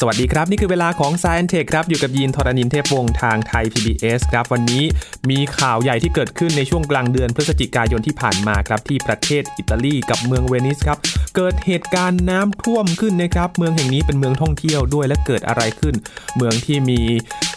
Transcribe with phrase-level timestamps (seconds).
[0.00, 4.84] สวัสดีครับ นี่คือเวลาของ Science Tech ครับ อยู่กับยีนทรณินเทพวงศ์ทางไทย PBS ครับ วันนี้
[5.30, 10.98] มีข่าวใหญ่ที่เกิดขึ้นในช่วงกลางเดือนพฤศจิกายนที่ผ่านมาครับ ที่ประเทศอิตาลีกับเมืองเวนิสครับ
[11.36, 15.94] เกิดเหตุการณ์น้ำท่วมขึ้นนะครับ เมืองแห่งนี้เป็นเมืองท่องเที่ยวด้วยและเกิดอะไรขึ้น
[16.36, 17.00] เมืองที่มี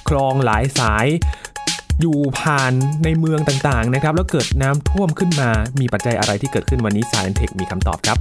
[0.08, 1.06] คลองหลายสาย
[2.02, 2.74] อยู่ผ่าน
[3.04, 5.50] ในเมืองต่างๆนะครับแล้วเกิดน้ำท่วมขึ้นมา
[5.80, 8.18] มีปัจจัยอะไรที่เกิดขึ้นวันนี้ Science Tech มีคำตอบครับ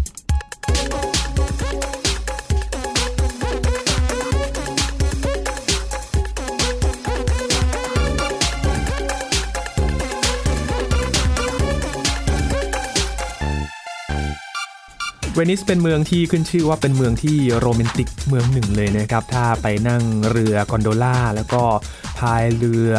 [15.41, 21.63] วนิสเป็นเมืองที่ขึ้นชื่อว่าเป็นเมืองที่โรแมนติกเมืองหนึ่งเลยนะครับ ถ้าไปนั่งเรือกอนโดล่าแล้วก็
[22.19, 22.93] พายเรือ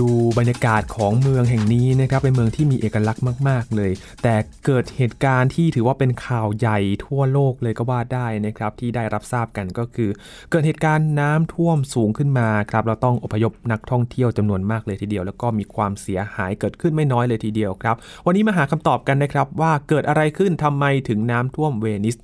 [0.00, 0.08] ดู
[0.38, 3.90] บรรยากาศของเมืองแห่งนี้นะครับเป็นเมืองที่มีเอกลักษณ์มาก ๆ เลย
[4.22, 4.34] แต่
[4.66, 10.10] เกิดเหตุการณ์ที่ถือว่าเป็นข่าวใหญ่ทั่วโลกเลยก็ว่าได้นะครับที่ได้รับทราบกันก็คือ
[10.50, 22.16] เกิดเหตุการณ์น้ำท่วมสูงขึ้นมาครับเราต้องอพยพนักท่องเที่ยวจำนวนมากเลยทีเดียว แล้วก็มีความเสียหายเกิดขึ้นไม่น้อยเลยทีเดียวครับ วันนี้มาหาคำตอบกันนะครับว่าเกิดอะไรขึ้นทำไมถึงน้ำท่วมเวนิส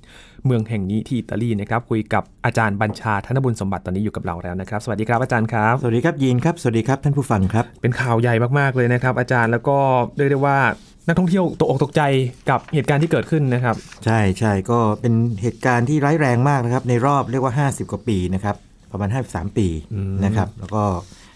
[0.45, 9.77] เมืองแห่งนี้ที่อิตาลีนะครับคุยกับอาจารย์บัญชาธนบุญสมบัติตอนนี้อยู่กับเราแล้วนะครับ สวัสดีครับอาจารย์ครับ สวัสดีครับยีนครับ สวัสดีครับท่านผู้ฟังครับ เป็นข่าวใหญ่มากๆเลยนะครับ อาจารย์แล้วก็
[10.17, 10.57] เรียกได้ว่า
[11.07, 12.01] นักท่องเที่ยวตกอกตกใจ
[12.49, 13.75] กับเหตุการณ์ที่เกิดขึ้นนะครับ
[14.05, 18.55] ใช่ใช่ก็เป็นเหตุการณ์ที่ร้ายแรงมากนะครับในรอบเรียกว่า 50 กว่าปีนะครับ
[18.91, 20.83] ประมาณ 53 ปีอืมนะครับแล้วก็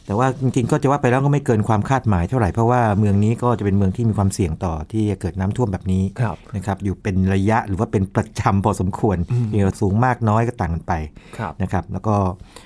[0.07, 10.93] แต่ว่าจริงๆก็จะว่าไปแล้วก็ไม่เกินความคาดหมายเท่าไหร่เพราะว่าเมืองนี้ก็จะเป็นเมืองที่มีความเสี่ยงต่อที่จะเกิดน้ำท่วมแบบนี้ครับนะครับอยู่เป็นระยะหรือว่าเป็นประจำพอสมควรอืมมีสูงมากน้อยก็ต่างกันไป
[11.37, 12.15] ครับนะครับแล้วก็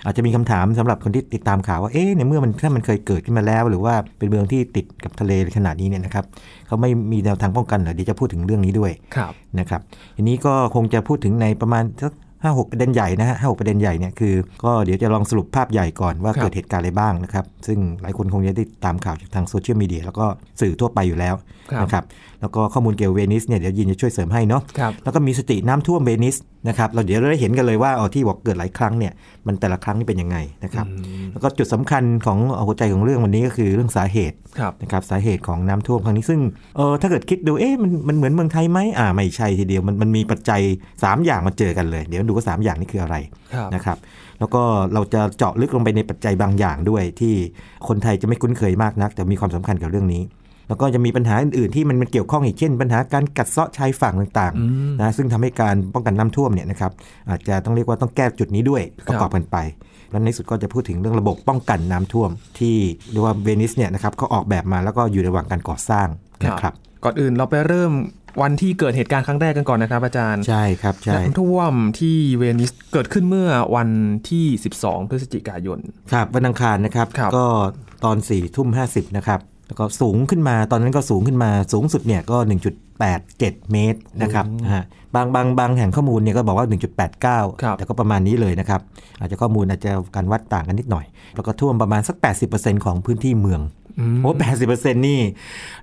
[0.06, 6.26] อาจจะมีคำถามสำหรับคนที่ติดตามข่าวว่าเอ๊ะในเมื่อมันถ้ามันเคยเกิดขึ้นมาแล้ว หรือว่าเป็นเมืองที่ติดกับทะเลขนาดนี้เนี่ยนะครับ
[6.68, 9.82] เขาไม่มีแนวทางป้องกันเหรอเดี๋ยวจะพูดถึงเรื่องนี้ด้วยครับนะครับ
[10.16, 20.26] ทีนี้ก็คงจะพูดถึงในประมาณสัก ห้าหกประเด็นใหญ่นะฮะห้าหกประเด็นใหญ่เนี่ยคือก็เดี๋ยวจะลองสรุปภาพใหญ่ก่อนว่าครับเกิดเหตุการณ์อะไรบ้างนะครับ ซึ่งหลายคนคงจะได้ตามข่าวจากทางโซเชียลมีเดียแล้วก็
[20.62, 21.36] สื่อทั่วไปอยู่แล้ว
[21.72, 22.04] ครับนะครับ
[22.42, 26.36] แล้วก็ข้อมูลเกี่ยวกับเวนิสเนี่ยเดี๋ยวยินจะช่วยเสริมให้เนาะครับแล้วก็มีสติน้ำท่วมเวนิส
[26.68, 29.14] นะครับเราเดี๋ยวเราได้เห็นกันเลยว่าอ๋อที่บอกเกิดหลายครั้งเนี่ย
[29.48, 36.40] มันแต่ละครั้งนี่เป็นยังไงนะครับอืมแล้วก็จุดสำคัญของหัวใจของเรื่องวันนี้ก็คือเรื่องสาเหตุครับนะครับสาเหตุของน้ำท่วมครั้งนี้ซึ่ง
[36.76, 40.62] เออถ้าเกิดคิดดูเอ๊ะมันมันเหมือนเมืองไทยไหมอ่าไม่ใช่ทีเดียวมันมันมีปัจจัย
[40.94, 43.16] 3 อย่างมาเจอกันเลย เดี๋ยวดูว่าสามอย่างนี้คืออะไร
[43.54, 43.98] ครับนะครับ
[44.40, 44.62] แล้วก็
[44.94, 47.34] เราจะเจาะลึกลงไปในปัจจัยบางอย่างด้วยที่
[47.88, 50.22] คนไทยจะไม่คุ้นเคยมากนัก แต่มีความสำคัญกับเรื่องนี้
[50.70, 56.92] แล้วก็จะมีปัญหาอื่นๆที่มันมันเกี่ยวข้องอีกเช่น ปัญหาการกัดเซาะชายฝั่งต่างอืมๆนะซึ่งทำให้การป้องกันน้ำท่วมเนี่ยนะครับ
[57.30, 59.58] อาจจะต้องเรียกว่าต้องแก้จุดนี้ด้วยประกอบกันไป
[60.12, 62.30] แล้วในที่สุดก็จะพูดถึงเรื่องระบบป้องกันน้ำท่วม
[62.60, 62.76] ที่
[63.12, 66.08] เรียกว่าเวนิสเนี่ยนะครับเขาออกแบบมาแล้วก็อยู่ในระหว่างการก่อสร้าง
[66.46, 67.92] นะครับก่อนอื่นเราไปเริ่ม
[68.42, 73.90] วันที่เกิดเหตุการณ์ครั้งแรกกันก่อนนะครับอาจารย์ ใช่ครับใช่น้ำท่วมที่เวนิสเกิดขึ้นเมื่อวัน
[74.30, 74.46] ที่
[74.80, 75.80] 12 พฤศจิกายน
[76.14, 77.46] ครับวันอังคารนะครับครับก็
[78.06, 78.84] ตอน4ี่ทุ่มห้
[79.18, 82.38] นะครับ แล้วก็สูงขึ้นมาตอนนั้นก็สูงขึ้นมาสูงสุดเนี่ยก็
[83.04, 84.84] 1.87 เมตรนะครับนะฮะ
[85.16, 86.68] บางบางบางแห่งข้อมูลเนี่ยก็บอกว่า
[87.22, 88.82] 1.89 แต่ก็ประมาณนี้เลยนะครับ
[89.20, 92.16] อาจจะข้อมูลอาจจะการวัดต่างกันนิดหน่อย แล้วก็ท่วมประมาณสัก
[92.52, 93.79] 80%ของพื้นที่เมืองอืม
[94.24, 95.20] โอ้แปดสิบเปอร์เซ็นต์นี่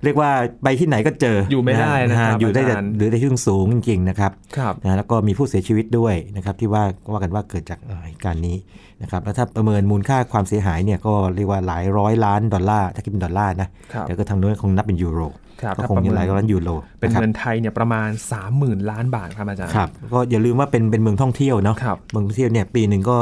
[0.03, 0.29] เรียกว่า
[0.63, 8.57] ไปที่ไหนก็เจอออยู่ไม่ได้นะครับอยู่ได้แต่อาจารย์หรือได้ที่สูงจริงๆนะครับครับนะแล้วก็มีผู้เสียชีวิตด้วยนะครับ ที่ว่าว่ากันว่าเกิดจากเอ่อเหตุการณ์นี้
[9.01, 16.69] นะครับแล้วถ้าประเมินมูลค่าความเสียหายเนี่ยก็เรียกว่าหลายร้อยล้านดอลลาร์ถ้าคิดเป็นดอลลาร์นะครับแต่ก็ทางโน้นคงนับเป็นยูโรครับ ก็ถ้าคงประมีเมินหลายล้านยูโร
[16.99, 18.09] เป็นนะครับเงินไทยเนี่ยประมาณ
[18.49, 23.17] 30,000 ล้านบาทครับอาจารย์ครับก็อย่าลืมว่าเป็นเป็นเมืองท่องเที่ยวเนาะครับเมืองท่องเที่ยวเนี่ยปีหนึ่งก็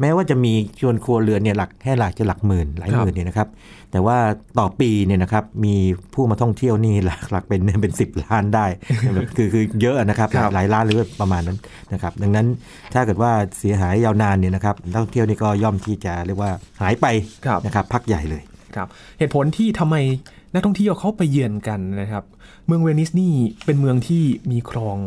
[0.00, 3.48] แม้ว่าจะมีชวนครัวเรือนเนี่ยหลักแค่หลักจะหลักหมื่นหลายครับหมื่นเนี่ยนะครับ
[3.92, 4.16] แต่ว่า
[4.58, 5.74] ต่อปีเนี่ยนะครับมี
[6.14, 8.66] ผู้มาท่องเที่ยวนี่หลักหลักเป็นเป็นสิบล้านได้
[9.14, 11.58] แบบคือคือเยอะนะครับครับหลายล้านหรือประมาณนั้น
[11.92, 12.46] นะครับดังนั้น
[12.94, 16.50] ถ้าเกิดว่าเสียหายยาวนานเนี่ยนะครับนักท่องเที่ยวนี่ก็ย่อมที่จะเรียกว่า
[16.80, 17.06] หายไป
[17.46, 18.42] ครับนะครับพักใหญ่เลย
[18.76, 18.88] ครับ
[19.18, 19.96] เหตุผลที่ทำไม
[20.52, 22.24] นักท่องเที่ยวเขาไปเยือนกันนะครับ
[22.66, 23.32] เมืองเวนิสนี่
[23.64, 24.98] เป็นเมืองที่มีคลอง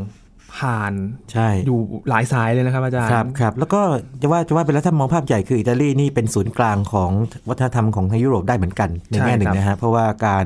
[0.59, 0.93] ผ่าน
[1.31, 1.79] ใช่อยู่
[2.09, 3.81] หลายสายเลยนะครับอาจารย์ครับครับแล้วก็
[4.21, 7.11] จะว่าจะว่าไปแล้วถ้ามองภาพใหญ่คืออิตาลีนี่เป็นศูนย์กลางของ
[7.49, 10.45] วัฒนธรรมของทางยุโรปได้เหมือนกันในแง่หนึ่งนะฮะเพราะว่าการ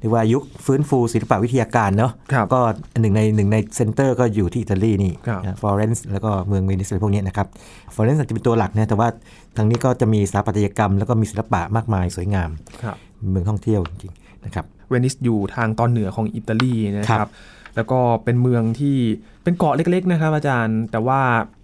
[0.00, 2.60] เรียกว่ายุคฟื้นฟูศิลปวิทยาการเนาะครับก็
[3.00, 7.46] หนึ่งในหนึ่งใน center ก็อยู่ที่อิตาลีนี่ครับฟลอเรนซ์แล้วก็เมืองเวนิสอะไรพวกเนี้ยนะครับ
[7.94, 9.08] ฟลอเรนซ์อาจจะเป็นตัวหลักนะแต่ว่า
[9.56, 12.50] ทางนี้ก็จะมีสถาปัตยกรรม แล้วก็มีศิลปะมากมายสวยงาม
[12.82, 12.96] ครับ
[13.30, 17.32] เมืองท่องเที่ยวจริงๆ นะครับเวนิสอยู่ทางตอนเหนือของอิตาลีนะคครัรับบ
[17.76, 18.96] แล้วก็เป็นเมืองที่
[19.44, 21.20] เป็นเกาะเล็กๆนะครับ อาจารย์แต่ว่า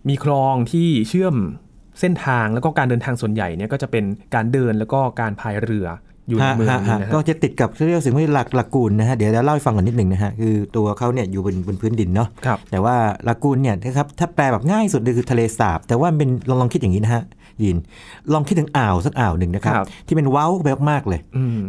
[0.08, 1.36] มีคลองที่เชื่อม
[2.00, 4.04] เส้นทางแล้วก็การเดินทางส่วนใหญ่เนี่ยก็จะเป็น
[4.34, 5.86] การเดินแล้วก็การพายเรือ
[6.28, 12.28] อยู่ในเมืองนะก็จะติดกับเรียกสิ่งที่หลักหลักกูลนะฮะเดี๋ยวเล่าให้ฟังก่อนนิดหนึ่งนะฮะคือตัวเขาเนี่ยอยู่บนบนพื้นดินเนาะ
[12.70, 17.22] แต่ว่าหลักกูลเนี่ยนะครับถ้าแปลแบบง่ายสุดเลยคือทะเลสาบ แต่ว่าเป็นลองลองคิดอย่างนี้นะฮะ
[17.64, 17.76] ยิน
[18.32, 19.74] ลองคิดถึงอ่าวสักอ่าวหนึ่งนะครับ
[20.06, 21.20] ที่เป็นว้าวไปมากๆเลย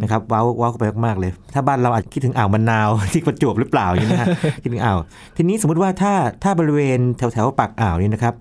[0.01, 4.27] นะครับว้าวว้าวไปมากๆเลย ถ้าบ้านเราอาจคิดถึงอ่าวมะนาวที่ประจวบหรือเปล่าอย่างนี้นะฮะ
[4.63, 4.97] คิดถึงอ่าว
[5.37, 8.33] ทีนี้สมมุติว่าถ้าถ้าบริเวณแถวแถวปากอ่าวนี่นะครับ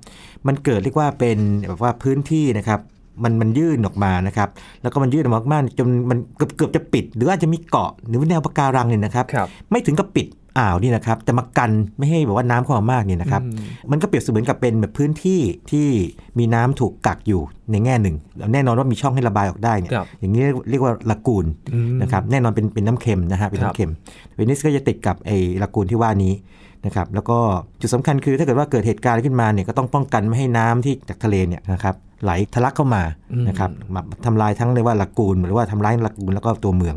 [0.47, 1.39] มันเกิดเรียกว่าเป็น
[1.69, 2.81] แบบว่าพื้นที่นะครับ
[3.25, 4.49] มันมันยื่นออกมานะครับ
[4.83, 10.27] แล้วก็มันยื่นออกมากๆจนมันเกือบเกือบจะปิด หรืออาจจะมีเกาะหรือแนวปะการังเนี่ยนะครับรบไม่ถึงกับปิด
[10.59, 13.43] อ่าวนี่นะครับแต่มากันไม่ให้แบบว่าน้ำเข้ามามากนี่นะครับ
[13.91, 15.89] มันก็เปรียบเสมือนกับเป็นแบบพื้นที่ที่
[16.39, 18.17] มีน้ำถูกกักอยู่ในแง่หนึ่ง
[18.53, 21.47] แน่นอนว่ามีช่องให้ระบายออกได้เนี่ยอย่างนี้เรียกว่าละกูล
[22.03, 23.91] นะครับแน่นอนเป็นเป็นน้ำเค็มนะฮะเป็นน้ำเค็ม
[24.35, 26.35] เวนิสก็จะติดกับไอ้ละกูลที่ว่านี้
[26.87, 27.39] นะครับแล้วก็
[27.81, 33.03] จุดสำคัญคือถ้าเกิดว่าเกิดเหตุการณ์ขึ้นมาเนี่ยก็ต้องป้องกันไม่ให้น้ำที่จากทะเลเนี่ยนะครับไหลทะลักเข้ามา
[33.49, 33.71] นะครับ
[34.25, 36.97] ทำลายทั้งเรียกว่าละกูลหรือว่าทำลายละกูลแล้วก็ตัวเมือง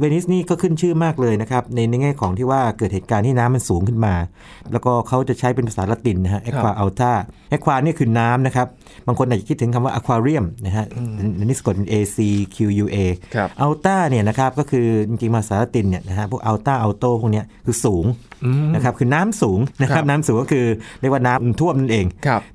[0.00, 4.14] เวนิสนี่ก็ขึ้นชื่อมากเลยนะครับ ในในแง่ของที่ว่าเกิดเหตุการณ์ที่น้ำมันสูงขึ้นมา
[4.72, 7.12] แล้วก็เขาจะใช้เป็นภาษาละตินนะฮะเอควาอัลตา
[7.50, 8.66] เอควานี่คือน้ำนะครับ
[9.06, 10.86] บางคนอาจจะคิดถึงคำว่าอะควาเรียมนะฮะ
[11.42, 12.18] นี่สะกดเป็น A C
[12.54, 12.96] Q U A
[13.60, 18.04] อัลตาเนี่ยนะครับก็คือจริงๆภาษาละตินเนี่ยนะฮะพวกอัลตาอัลโตพวกนี้คือสูง
[18.74, 20.66] นะครับคือน้ำสูงนะครับน้ำสูงก็คือ
[21.00, 22.06] เรียกว่าน้ำท่วมนั่นเอง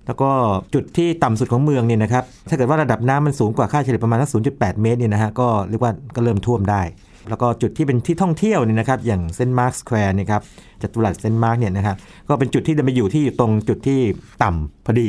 [0.07, 0.29] แล้วก็
[0.73, 6.81] จุดที่ต่ำสุดของเมืองเนี่ยนะครับถ้าเกิดว่าระดับน้ำมันสูงกว่าค่าเฉลี่ยประมาณสัก0.8 เมตรเนี่ยนะฮะก็เรียกว่าก็เริ่มท่วมได้
[7.29, 10.41] แล้วก็จุดที่เป็นที่ท่องเที่ยวนี่นะครับ อย่างเซนต์มาร์คสแควร์นี่ครับ
[10.81, 11.95] จัตุรัสเซนต์มาร์คเนี่ยนะครับ
[12.27, 13.99] ก็เป็นจุดที่จะมาอยู่ที่ตรงจุดที่
[14.43, 15.07] ต่ำพอดี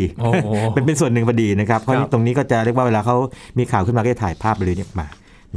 [0.75, 3.17] เป็นเป็นส่วนหนึ่งพอดีนะครับ เพราะตรงนี้ก็จะเรียกว่าเวลาเขา
[3.59, 5.09] มีข่าวขึ้นมาก็จะถ่ายภาพไปเลยเนี่ยมา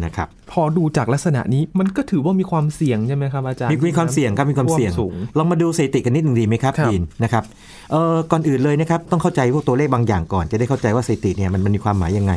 [0.05, 4.91] นะครับพอดูจากลักษณะนี้มันก็ถือว่ามีความเสี่ยงใช่ไหมครับอาจารย์มีความเสี่ยงครับมีความเสี่ยง
[5.37, 7.43] ลองมาดูสถิติกันนิดหนึ่งดีไหมครับดินนะครับ
[7.91, 12.33] เอ่อก่อนอื่นเลยนะครับต้องเข้าใจพวกตัวเลขบางอย่างก่อน จะได้เข้าใจว่าสถิติเนี่ยมันมันมีความหมายยังไง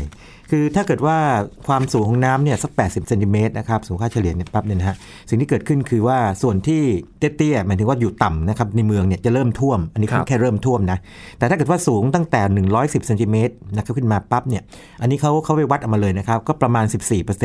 [0.54, 1.18] คือถ้าเกิดว่า
[1.66, 4.96] ความสูงของน้ำเนี่ยสัก 80เซนติเมตรนะครับสูงค่าเฉลี่ยเนี่ยปั๊บเนี่ยนะฮะ
[5.28, 6.82] สิ่งที่เกิดขึ้นคือว่าส่วนที่
[7.18, 10.98] เตี้ยๆหมายถึงว่าอยู่ต่ำนะครับในเมืองเนี่ยจะเริ่มท่วม อันนี้แค่เริ่มท่วมนะ
[11.38, 14.62] แต่ถ้าเกิดว่าสูงตั้งแต่ 110เซนติเมตรนะครับขึ้นมาปั๊บเนี่ย
[15.00, 17.44] อันนี้เขาเขาไปวัดออกมาเลยนะครับก็ประมาณ 14%เ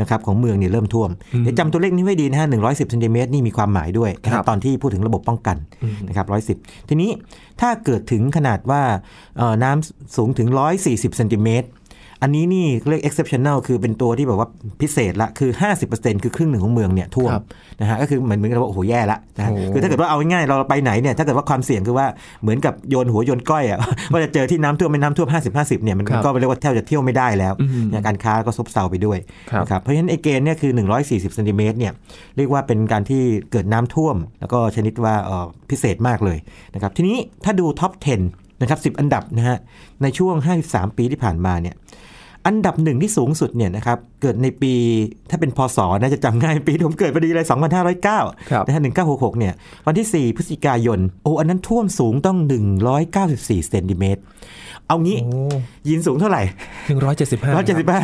[0.00, 1.10] นะครับของเมืองนี่เริ่มท่วม
[1.40, 4.10] เดี๋ยวจำตัวเลขนี้ไว้ดีนะฮะหนึ่งร้อยสิบเซนติเมตรนี่มีความหมายด้วย
[4.48, 5.56] ตอนที่พูดถึงระบบป้องกัน
[6.08, 6.58] นะครับร้อยสิบ
[6.88, 7.10] ทีนี้
[7.60, 8.82] ถ้าเกิดถึงขนาดว่า
[9.64, 11.68] น้ำสูงถึงร้อยสี่สิบเซนติเมตร
[12.24, 14.48] อันนี้นี่เรียก exceptional คือเป็นตัวที่แบบว่า
[14.80, 15.50] พิเศษละคือ
[15.86, 17.30] 50%คือครึ่งหนึ่งของเมืองเนี่ยท่วม
[17.80, 22.06] นะฮะก็คือเหมือนเหมือนกับว่าโอ้โหแย่ละนะคือถ้าเกิดว่าเอาง่ายๆเราไปไหนเนี่ยถ้าเกิดว่าความเสี่ยงคือว่า
[22.42, 23.78] เหมือนกับโยนหัวโยนก้อยอะ
[24.12, 27.52] ว่าจะเจอที่น้ำท่วมไม่น้ำท่วม 50 50เนี่ยมันก็เรียกว่าแทบจะเที่ยวไม่ได้แล้ว
[28.06, 29.18] การค้าก็ซบเซาไปด้วย
[29.60, 30.72] นะครับเพราะฉะนั้นไอเกณฑ์เนี่ยคือ
[31.04, 31.92] 140เซนติเมตรเนี่ย
[32.36, 33.22] เรียกว่าเป็นการที่
[33.52, 35.14] เกิดน้ำท่วม แล้วก็ชนิดว่า
[35.70, 36.38] พิเศษมากเลย
[36.74, 39.58] นะครับทีนี้ถ้าดูท็อป 10นะครับ10 อันดับนะฮะ
[40.02, 40.34] ในช่วง
[40.66, 41.74] 53 ปีที่ผ่านมาเนี่ย
[42.46, 44.72] อันดับหนึ่งที่สูงสุดเนี่ยนะครับเกิดในปี
[45.30, 47.46] ถ้าเป็นพศน่าจะจำง่ายปีผมเกิดพอดีเลย
[48.06, 49.54] 2509นะฮะ1966เนี่ย
[49.86, 52.38] วันที่ 4 พฤศจิกายน โอ้อันนั้นท่วมสูงต้อง
[53.04, 54.22] 194 เซนติเมตร
[54.88, 55.18] เอางี้
[55.88, 56.42] ยีนสูงเท่าไหร่
[56.86, 58.00] หนึ่งร้อยเจ็ดสิบห้าร้อยเจ็ดสิบห้า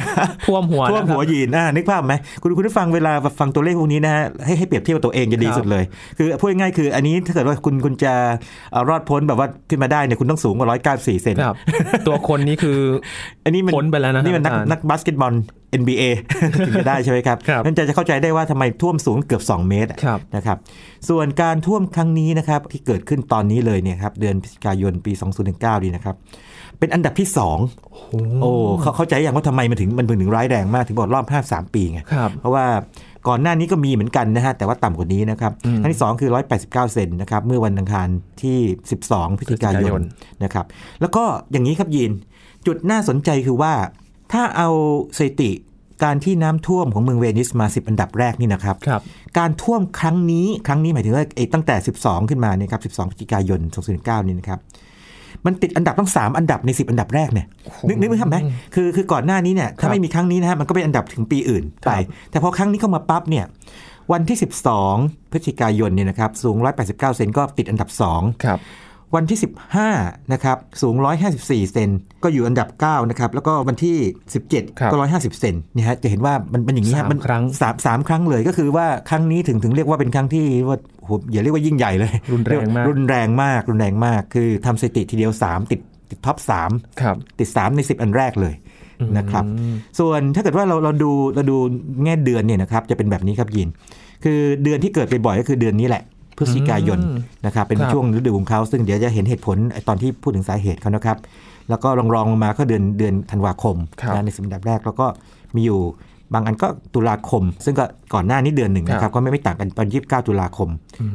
[0.46, 5.84] ท่วมหัวท่วมหัวยีนอ่านึกภาพไหมคุณคุณได้ฟังเวลาฟังตัวเลขพวกนี้นะให้ให้เปรียบเทียบกับตัวเองจะดีสุดเลย
[6.18, 8.12] คือพูดง่ายคืออันนี้ถ้าเกิดว่าคุณคุณจะ
[8.88, 11.36] รอดพ้นแบบว่าขึ้นมาได้เนี่ยคุณต้องสูงกว่าร้อยเก้าสี่เซน
[12.06, 12.78] ตัวคนนี้คือ
[13.44, 15.34] อันนี้มันพ้นไปแล้วนะนี่มันนักนักบาสเกตบอล
[15.80, 16.02] NBA
[16.66, 19.90] ถึงจะได้ใช่ไหมครับนั่นจะจะเข้าใจได้ว่าทำไมท่วมสูงเกือบ 2 เมตร
[20.36, 20.58] นะครับ
[21.08, 25.12] ส่วนการท่วมครั้งนี้นะครับที่เกิดขึ้นตอนนี้เลยเนี่ยครับเดือนพฤศจิกายนปี
[25.48, 26.16] 2019 ดีนะครับ
[26.78, 27.58] เป็นอันดับที่สอง
[28.42, 28.52] โอ้
[28.82, 32.00] เขาเข้าใจอย่างว่าทำไมมันถึงมันถึงร้ายแรงมากถึงบอกรอบห้าสามปีไง
[32.40, 32.66] เพราะว่า
[33.28, 35.52] ก่อนหน้านี้ก็มีเหมือนกันนะฮะ แต่ว่าต่ำกว่านี้นะครับ
[35.82, 38.08] อันที่ 2 คือ 189 เซนนะครับ เมื่อวันอังคาร
[38.42, 38.58] ที่
[39.00, 40.00] 12 พฤศจิกายน
[40.44, 40.66] นะครับ
[41.00, 42.12] แล้วก็อย่างนี้ครับยีน
[42.66, 43.72] จุดน่าสนใจคือว่า
[44.32, 44.68] ถ้าเอา
[45.16, 45.50] สถิติ
[46.04, 49.02] การที่น้ำท่วมของเมืองเวนิสมา 10 อันดับแรกนี่นะครับรบ
[49.38, 53.60] การท่วมครั้งนี้ครั้งนี้หมายถึงว่าตั้งแต่ 12 ขึ้นมาเนี่ยครับ 12พฤศจิกายน
[53.94, 54.60] 2019นี่นะครับ
[55.46, 57.46] มันติดอันดับต้องสามอันดับในสิบอันดับแรกเนี่ย
[57.88, 58.38] นึกนึกไหม
[58.74, 61.92] คือคือก่อนหน้านี้เนี่ยถ้าไม่มีครั้งนี้นะฮะมันก็เป็นอันดับถึงปีอื่นไป
[62.30, 63.44] แต่พอครั้งนี้เข้ามาปั๊บเนี่ย
[64.12, 64.38] วันที่
[64.84, 68.58] 12 พฤศจิกายนเนี่ยนะครับสูง 189 เซนก็ติดอันดับ2ครับ
[69.14, 69.38] วันที่
[69.84, 70.94] 15 นะครับ สูง
[71.34, 71.90] 154 เซน
[72.22, 73.96] ก็อยู่อันดับ 9 นะครับ แล้วก็วันที่
[74.44, 86.36] 17 ก็ 150 เซนนี่ฮะจะเห็นว่ามันเป็นอย่างนี้มันครั้งสามสามครั้งเลยก็คือว่าครั้งนี้ถึงถึงเรียกว่าเป็นครั้งที่ว่าโหอย่าเรียกว่ายิ่งใหญ่เลย รุนแรงมากรุนแรงมากรุนแรงมาก คือทำสถิติทีเดียว 3 ติดติดท็อป
[86.88, 88.54] 3ติด 3 ใน 10 อันแรกเลย
[89.18, 89.44] นะครับ
[89.98, 91.56] ส่วนถ้าเกิดว่าเราเราดูเราดู
[92.04, 93.68] แง่เดือนเนี่ยนะครับจะเป็นแบบนี้ครับยิน
[94.24, 96.02] คือเดือนที่เกิดไปบ่อยก็คือเดือนนี้แหละ
[96.36, 96.98] พฤศจิกายน
[97.46, 99.56] นะครับเป็นช่วงฤดูของเขาซึ่งเดี๋ยวจะเห็นเหตุผล
[99.88, 101.16] ตอนที่พูดถึงสาเหตุเขานะครับ
[101.70, 103.76] แล้วก็รองรองลงมาก็เดือนเดือนธันวาคม
[104.14, 105.06] นะในสิบอันดับแรกแล้วก็
[105.56, 105.80] มีอยู่
[106.34, 107.84] บางอันก็ตุลาคม ซึ่งก็
[108.14, 110.68] ก่อนหน้านี้เดือนหนึ่งนะครับก็ไม่ไม่ต่างกันตอนยี่สิบเก้าตุลาคม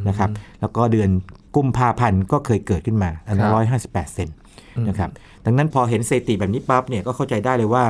[0.08, 0.30] นะครับ
[0.62, 1.10] แล้วก็เดือน
[1.56, 4.30] กุมภาพันธ์ก็เคยเกิดขึ้นมาอันนั้นร้อยห้าสิบแปดเซน
[4.90, 5.10] นะครับ
[5.46, 7.84] ดังนั้นพอเห็นสถิติแบบนี้ปั๊บเนี่ยก็เข้าใจได้เลยว่า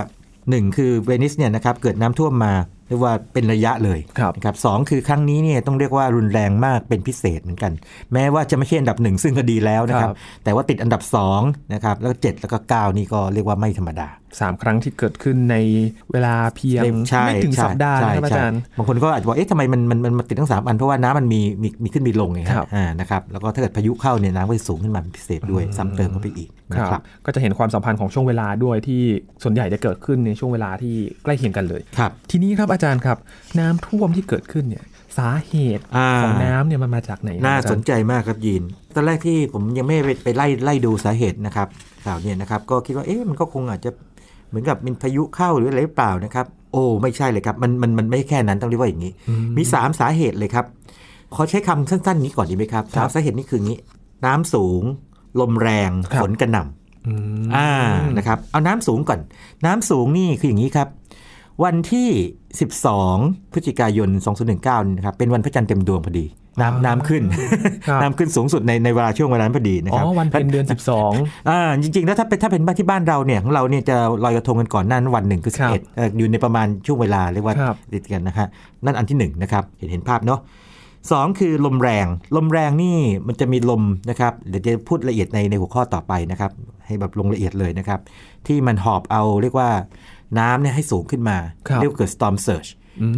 [0.50, 2.53] หนึ่งคือเวนิสเนี่ยนะครับเกิดน้ำท่วมมา
[2.88, 7.72] เรียกว่าเป็นระยะเลยครับนะครับสองคือครั้งนี้เนี่ยต้องเรียกว่ารุนแรงมากเป็นพิเศษเหมือนกัน
[8.13, 11.01] แม้ว่าจะไม่ใช่อันดับหนึ่งซึ่งก็ดีแล้วนะครับครับแต่ว่าติดอันดับ
[11.38, 14.08] 2นะครับแล้วก็7แล้วก็ 9 นี่ก็เรียกว่าไม่ธรรมดา
[14.39, 15.56] สามครั้งที่เกิดขึ้นใน
[16.12, 29.01] เวลาเพียงใช่ไม่ถึงใช่สัปดาห์ใช่นะครับอาใช่จารย์บางคนก็อาจจะบอกเอ๊ะทำไมมันมันมันมันติดทั้งสามอันเพราะว่าน้ำมันมีมีมีขึ้นมีลงไงฮะครับอ่านะครับแล้วก็ถ้าเกิดพายุเข้าเนี่ยน้ำก็จะสูงขึ้นมาเป็นพิเศษด้วยซ้ำเติมเข้าไปอีกนะครับก็จะเห็นความสัมพันธ์ของช่วงเวลาด้วยที่
[29.44, 33.18] ส่วนใหญ่จะเกิดขึ้นในช่วงเวลาที่ใกล้เคียงกันเลยครับทีนี้ครับอาจารย์ครับ
[33.60, 34.84] น้ำท่วมที่เกิดขึ้นเนี่ย
[35.18, 38.63] สาเหตุอ่าของน้ำเนี่ยมันมาจากไหนครับน่าอจรย์สนใจมากครับยีน
[38.96, 41.68] ตอนแรกที่ผมยังไม่ไปไปไล่ไล่ดูสาเหตุนะครับ
[42.06, 43.92] ข่าวเนี่ยนะครับ ก็คิดว่าเอ๊ะมันก็คงอาจจะ
[44.50, 49.14] เหมือนกับมีพายุเข้าหรืออะไรหรือเปล่านะครับ โอ้ไม่ใช่เลยครับมันมันมันไม่แค่นั้นต้องเรียกว่าอย่างนี้
[49.58, 50.66] มี 3 สาเหตุเลยครับ
[51.36, 53.80] ขอใช้คำสั้นๆนี้ก่อนดีไหมครับครัสาบมสาเหตุนี้คืออย่างนี้
[54.25, 54.84] น้ำสูง
[55.40, 57.14] ลมแรงครับฝนกระหน่ำอื
[57.46, 57.70] มอ่า
[58.18, 59.20] นะครับ เอาน้ำสูงก่อน
[59.66, 60.88] น้ำสูงนี่คืออย่างนี้ครับ
[61.64, 62.10] วันที่
[62.82, 64.10] 12 พฤศจิกายน
[64.48, 66.25] 2019นี่นะครับเป็นวันพระจันทร์เต็มดวงพอดี
[66.62, 67.24] น้ำน้ำขึ้น
[67.88, 70.66] ครับน้ำขึ้นสูงสุดในในเวลาช่วงเวลานั้นพอดีนะอ๋คอรับวันเพ็ญเดือน
[71.50, 78.48] อ่าจริงๆแล้วถ้าเป็นถ้าเป็นบ้านที่บ้านเราเนี่ยของเราเนี่ยจะลอยกระทงกันก่อนหนั้นวันหนึ่งคือครับ11เอ่ออยู่ในประมาณช่วงเวลาเรียกว่าครับติดกันนะฮะ
[78.86, 80.40] นั่นอันที่หนึ่งนะครับเห็นเห็นภาพเนาะ
[81.12, 82.98] สองคือลมแรง ลมแรงนี่
[83.28, 86.52] มันจะมีลมนะครับเดี๋ยวจะพูดละเอียดในในหัวข้อต่อไปนะครับ
[86.86, 88.00] ให้แบบลงละเอียดเลยนะครับ
[88.48, 89.70] ที่มันหอบเอาเรียกว่า
[90.40, 92.70] น้ำเนี่ยให้สูงขึ้นมาครับเรียกว่าเกิด storm surge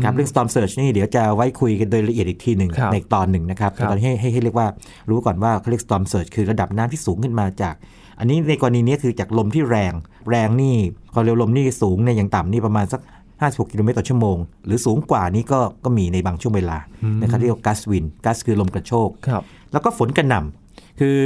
[0.03, 4.67] ครับเรื่อง storm surge นี่เดี๋ยวจะไว้คุยกันโดยละเอียดอีกทีหนึ่งครับในอีกตอนหนึ่งนะครับครับตอนนี้ให้ให้ให้เรียกว่า
[5.09, 7.75] รู้ก่อนว่าเขาเรียก storm surge คือระดับน้ำที่สูงขึ้นมาจาก
[8.19, 9.93] อันนี้ในกรณีนี้คือจากลมที่แรง
[10.29, 10.75] แรงนี่
[11.13, 13.01] ความเร็วลมนี่สูงเนี่ยอย่างต่ำนี่ประมาณสัก
[13.35, 16.77] 56กิโลเมตรต่อชั่วโมง หรือสูงกว่านี้ก็ก็มีในบางช่วงเวลา
[17.21, 21.17] นะครับเรียกว่า gust wind gust คือลมกระโชกครับแล้วก็ฝนกระหน่ำคือ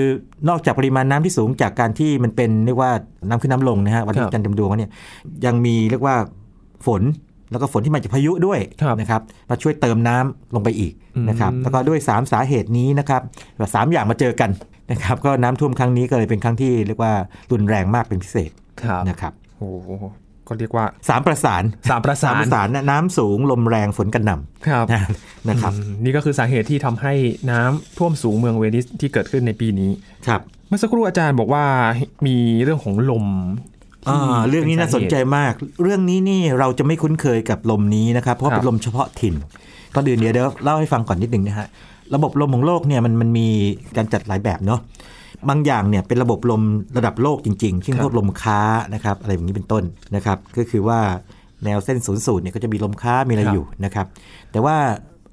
[0.50, 2.92] นอกจากปริมาณน้ำที่สูงจากการที่มันเป็นเรียกว่า
[3.30, 4.92] น้ำขึ้นน้ำลงนะฮะวันครับจันทร์เต็มดวงเนี่ย
[5.46, 6.16] ยังมีเรียกว่า
[6.86, 7.02] ฝน
[7.52, 10.94] แล้วก็ฝนที่มาจากพายุด้วยครับนะครับมาช่วยเติมน้ำลงไปอีก
[11.30, 13.22] นะครับอืมแล้วก็ด้วย 3 สาเหตุนี้นะครับ
[13.76, 14.50] สามอย่างมาเจอกัน
[14.92, 17.14] นะครับก็น้ำท่วมครั้งนี้ก็เลยเป็นครั้งที่เรียกว่า
[17.52, 18.52] รุนแรงมากเป็นพิเศษ
[18.84, 19.90] ครับนะครับโอ้โห
[20.48, 25.02] ก็เรียกว่าสามประสานสามประสานประสานนะน้ำสูงลมแรงฝนกระหน่ครับำนะ
[25.50, 27.14] นะครับอืมนี่ก็คือสาเหตุที่ทำให้
[27.52, 29.92] น้ำท่วมสูงเมืองเวนิสที่เกิดขึ้นในปีนี้
[30.28, 31.64] ครับเมื่อสักครู่อาจารย์บอกว่า
[32.28, 33.26] มีเรื่องของลม
[33.70, 35.54] ที่ อ่าเรื่องนี้น่าสนใจมาก
[35.84, 39.36] เรื่องนี้นี่เราจะไม่คุ้นเคยกับลมนี้นะครับ เพราะครับเป็นลมเฉพาะถิ่น
[39.96, 41.68] ก่อนอื่นเดี๋ยวเดี๋ยวเล่าให้ฟังก่อนนิดหนึ่งนะฮะ
[42.16, 43.48] ระบบลมของโลกเนี่ยมันมันมี
[43.98, 44.80] การจัดหลายแบบเนาะ
[45.50, 46.62] บางอย่างเนี่ยเป็นระบบลม
[46.98, 48.60] ระดับโลกจริงๆเช่นครับพวกลมค้า
[48.94, 49.84] นะครับอะไรแบบนี้เป็นต้น
[50.16, 51.00] นะครับ ก็คือว่า
[51.66, 54.06] แนวเส้นศูนย์สูตรเนี่ยก็จะมีลมค้ามีอะไรครับอยู่นะครับ
[54.52, 54.76] แต่ว่า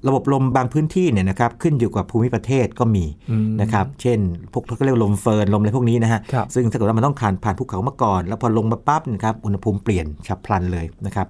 [0.07, 4.19] ระบบลมบางพื้นที่เนี่ยนะครับขึ้นอยู่กับภูมิประเทศก็มีอืมนะครับเช่น
[4.51, 11.27] พวกเขาเรียกว่าลมเฟิห์นลมอะไรพวกนี้นะฮะครับซึ่งถ้าเกิดว่ามันต้องผ่านผ่านภูเขามาก่อน แล้วพอลงมาปั๊บนะครับอุณหภูมิเปลี่ยนฉับพลันเลยนะครับ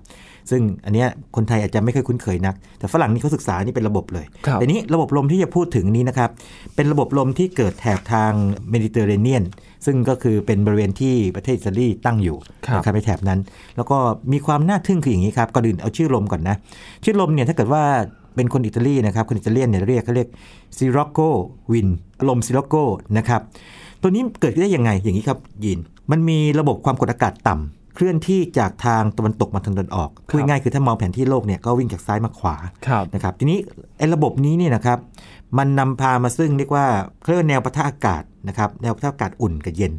[0.52, 6.30] ซึ่งอันเนี้ยคนไทยอาจจะไม่เคยคุ้นเคยนัก แต่ฝรั่งนี่เขาศึกษานี่เป็นระบบเลยครับแต่นี้ระบบลมที่จะพูดถึงนี้นะครับ
[6.76, 8.32] เป็นระบบลมที่เกิดแถบทาง
[8.70, 9.44] เมดิเตอร์เรเนียน
[9.86, 13.40] ซึ่งก็คือเป็นบริเวณที่ประเทศอิตาลีตั้งอยู่ครับนะครับในแถบนั้น
[13.76, 13.98] แล้วก็
[14.34, 16.56] มีความน่าทึ่งคืออย่างนี้ครับก่อนอื่นเอาชื่อลมก่อนนะ
[17.04, 17.84] ชื่อลมเนี่ยถ้าเกิดว่า
[18.40, 20.30] เป็นคนอิตาลีนะครับ คนอิตาเลียนเนี่ยเรียกเขาเรียก
[20.78, 21.20] ซิโรโก
[21.72, 21.88] วิน
[22.28, 22.76] ลมซิโรโก
[23.18, 23.42] นะครับ
[24.02, 25.80] ตัวนี้เกิดได้ยังไงอย่างนี้ครับยิน
[26.12, 32.56] มันมีระบบความกดอากาศต่ำเคลื่อนที่จากทางตะวันตกมาทางตะวันออกพูดง่ายๆคือถ้ามองแผนที่โลกเนี่ยก็วิ่งจากซ้ายมาขวา
[32.88, 33.60] ครับนะครับ ทีนี้
[33.98, 34.98] ไอ้ระบบนี้เนี่ยนะครับ
[35.58, 36.86] มันนำพามาซึ่งเรียกว่า
[37.22, 39.94] เขาเรียกว่าแนวปะทะอากาศนะครับแนวปะทะอากาศอุ่นกับเย็น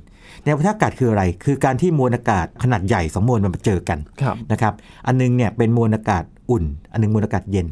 [0.44, 4.74] แนวปะทะอากาศคืออะไร คือการที่มวลอากาศขนาดใหญ่สองมวลมันมาเจอกันครับนะครับ
[5.06, 7.66] อันนึงเนี่ยเป็นมวลอากาศอุ่น อันนึงมวลอากาศเย็น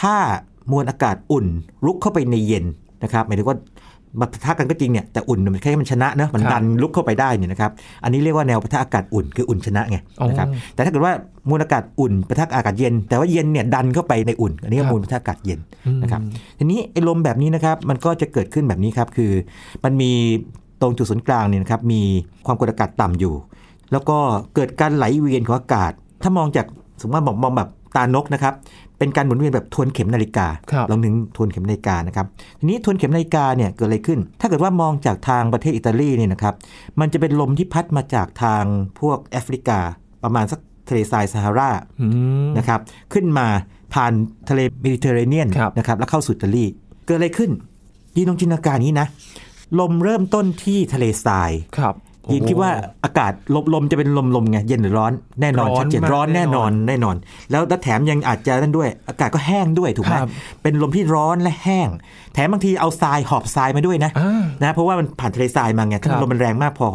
[0.00, 0.14] ถ้า
[0.72, 1.46] มวลอากาศอุ่น
[1.86, 2.64] ลุกเข้าไปในเย็น
[3.02, 3.58] นะครับหมายถึงว่า
[4.20, 7.70] มาปะทะกันก็จริงเนี่ยแต่อุ่นมันแค่มันชนะเนอะมันครับดันลุกเข้าไปได้เนี่ยนะครับ
[8.04, 9.96] อันนี้เรียกว่าแนวปะทะอากาศอุ่นคืออุ่นชนะไง
[10.28, 11.12] นะครับอ๋อแต่ถ้าเกิดว่า
[11.48, 16.20] มวลอากาศอุ่นปะทะอากาศเย็น แต่ว่าเย็นเนี่ยดันเข้าไปในอุ่น อันนี้ก็ครับมวลปะทะอากาศเย็นอืมนะครับ
[16.58, 19.32] ทีนี้ไอ้ลมแบบนี้นะครับมันก็จะเกิดขึ้นแบบนี้ครับคือ
[19.84, 20.10] มันมี
[20.80, 22.02] ตรงจุดศูนย์กลางเนี่ยนะครับมี
[22.46, 23.34] ความกดอากาศต่ำอยู่
[23.92, 24.18] แล้วก็
[24.54, 26.66] เกิดการไหลเวียนของอากาศ ถ้ามองจาก
[27.00, 28.54] สมมติว่ามองมองแบบตานกนะครับ
[29.02, 32.26] เป็นการหมุนเวียนแบบทวนเข็มนาฬิกาครับลองถึงทวนเข็มนาฬิกานะครับ
[32.60, 36.54] ทีนี้ทวนเข็มนาฬิกาเนี่ยเกิดอะไรขึ้น ถ้าเกิดว่ามองจากทางประเทศอิตาลีเนี่ยนะครับ
[37.00, 38.64] มันจะเป็นลมที่พัดมาจากทาง
[39.00, 39.78] พวกแอฟริกา
[40.24, 42.06] ประมาณสักทะเลทรายซาฮาราอื
[42.46, 42.80] มนะครับ
[43.12, 43.46] ขึ้นมา
[43.94, 44.12] ผ่าน
[44.48, 46.64] ทะเลเมดิเตอร์เรเนียนครับนะครับแล้วเข้าสู่อิตาลี
[47.06, 47.50] เกิดอะไรขึ้น
[48.16, 49.06] ยีนลองจินตนาการนี้นะ
[49.80, 51.94] ลมเริ่มต้นที่ทะเลทรายครับ
[52.32, 52.70] ยินคิดว่า
[53.04, 57.16] อากาศลมลมจะเป็นลมลมไงเย็นหรือร้อนแน่นอนชัดเจนร้อนแน่นอนแน่นอน
[57.50, 60.14] แล้วแถมยังอาจจะนั่นด้วย อากาศก็แห้งด้วยถูกไหม
[60.62, 61.88] เป็นลมที่ร้อนและแห้ง
[62.34, 64.10] แถมบางทีเอาทรายหอบทรายมาด้วยนะ
[64.62, 66.86] นะเพราะว่ามันผ่านทะเลทรายมาไงถ้าลมมันแรงมากพอ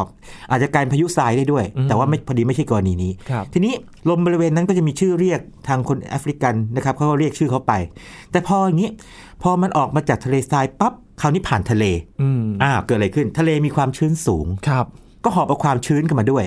[0.52, 3.12] อาจจะกลายพายุทรายได้ด้วย แต่ว่าไม่พอดีไม่ใช่กรณีนี้
[3.54, 3.74] ทีนี้
[4.10, 7.74] ลมบริเวณนั้นก็จะมีชื่อเรียกทางคนแอฟริกันนะครับเขาก็เรียกชื่อเขาไป
[8.32, 8.90] แต่พออย่างนี้
[9.44, 11.86] พอมันออกมาจากทะเลทรายปั๊บคราวนี้ผ่านทะเล
[12.64, 14.86] อ่า เกิดอะไรขึ้น ทะเลมีความชื้นสูง ครับ
[15.24, 16.46] ก็หอบเอาความชื้นเข้ามาด้วย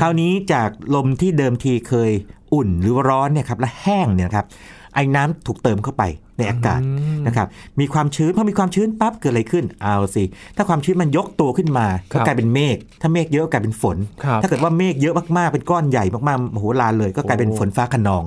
[0.00, 2.10] คราวนี้จากลมที่เดิมทีเคย
[2.54, 4.46] อุ่นหรือร้อนเนี่ยครับและแห้งเนี่ยครับ
[4.94, 6.04] ไอ้น้ำถูกเติมเข้าไป
[6.38, 6.80] ในอากาศ
[7.26, 7.46] นะครับ
[7.80, 10.24] มีความชื้นพอมีความชื้นปั๊บเกิดอะไรขึ้นเอาสิ
[10.56, 13.96] ถ้าความชื้นมันยกตัวขึ้นมาก็กลายเป็นเมฆถ้าเมฆเยอะกลายเป็นฝน
[14.42, 18.22] ถ้าเกิดว่าเมฆเยอะมากๆเป็นก้อนใหญ่มากๆโอ้โหลาเลย ก็กลายเป็นฝนฟ้าขนอง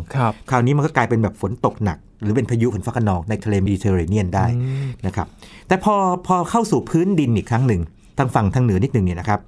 [0.49, 4.45] คราวนี้มันก็กลายเป็นแบบฝนตกหนัก หรือเป็นพายุฝนฟ้าคะนองในทะเลเมดิเตอร์เรเนียนได้
[5.05, 5.27] นะครับ
[5.67, 5.95] แต่พอ
[6.27, 7.81] พอเข้าสู่พื้นดินอีกครั้งหนึ่ง
[8.17, 9.39] ทางฝั่งทางเหนือนิดหนึ่งเนี่ยนะครับ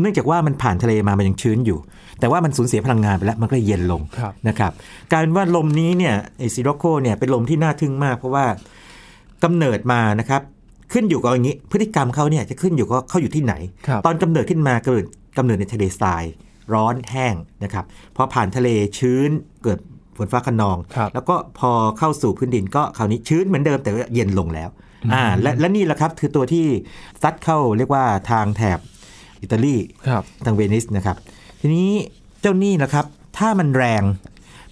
[0.00, 1.78] เนื่องจากว่ามันผ่านทะเลมามันยังชื้นอยู่
[2.20, 4.02] แต่ว่ามันสูญเสียพลังงานไปแล้วมันก็เย็นลง
[4.48, 4.72] นะครับ
[5.10, 8.44] กลายเป็นว่าลมนี้เนี่ยไอ้ซิโรโคเนี่ยเป็นลมที่น่าทึ่งมาก เพราะว่า
[9.44, 10.42] กำเนิดมานะครับ
[10.92, 13.54] ขึ้นอยู่กับอย่างนี้ พฤติกรรมเขาเนี่ยจะขึ้นอยู่กับเขาอยู่ที่ไหน
[14.06, 15.04] ตอนกำเนิดขึ้นมาเกิด
[15.38, 16.24] กำเนิดในทะเลทราย
[16.74, 17.84] ร้อนแห้งนะครับ
[18.16, 19.30] พอผ่านทะเลชื้น
[19.62, 19.78] เกิด
[20.16, 20.78] ฝนฟ้าขนอง
[21.14, 24.68] แล้วก็พอเข้าสู่พื้นดินก็คราวนี้ชื้นเหมือนเดิมแต่เย็นลงแล้ว
[25.12, 26.66] อ่าและและนี่แหละครับคือตัวที่
[27.22, 28.78] ซัดเข้าเรียกว่าทางแถบ
[29.42, 29.76] อิตาลี
[30.44, 31.16] ทางเวนิสนะครับ
[31.60, 31.90] ทีนี้
[32.40, 33.04] เจ้านี่นะครับ
[33.38, 34.02] ถ้ามันแรง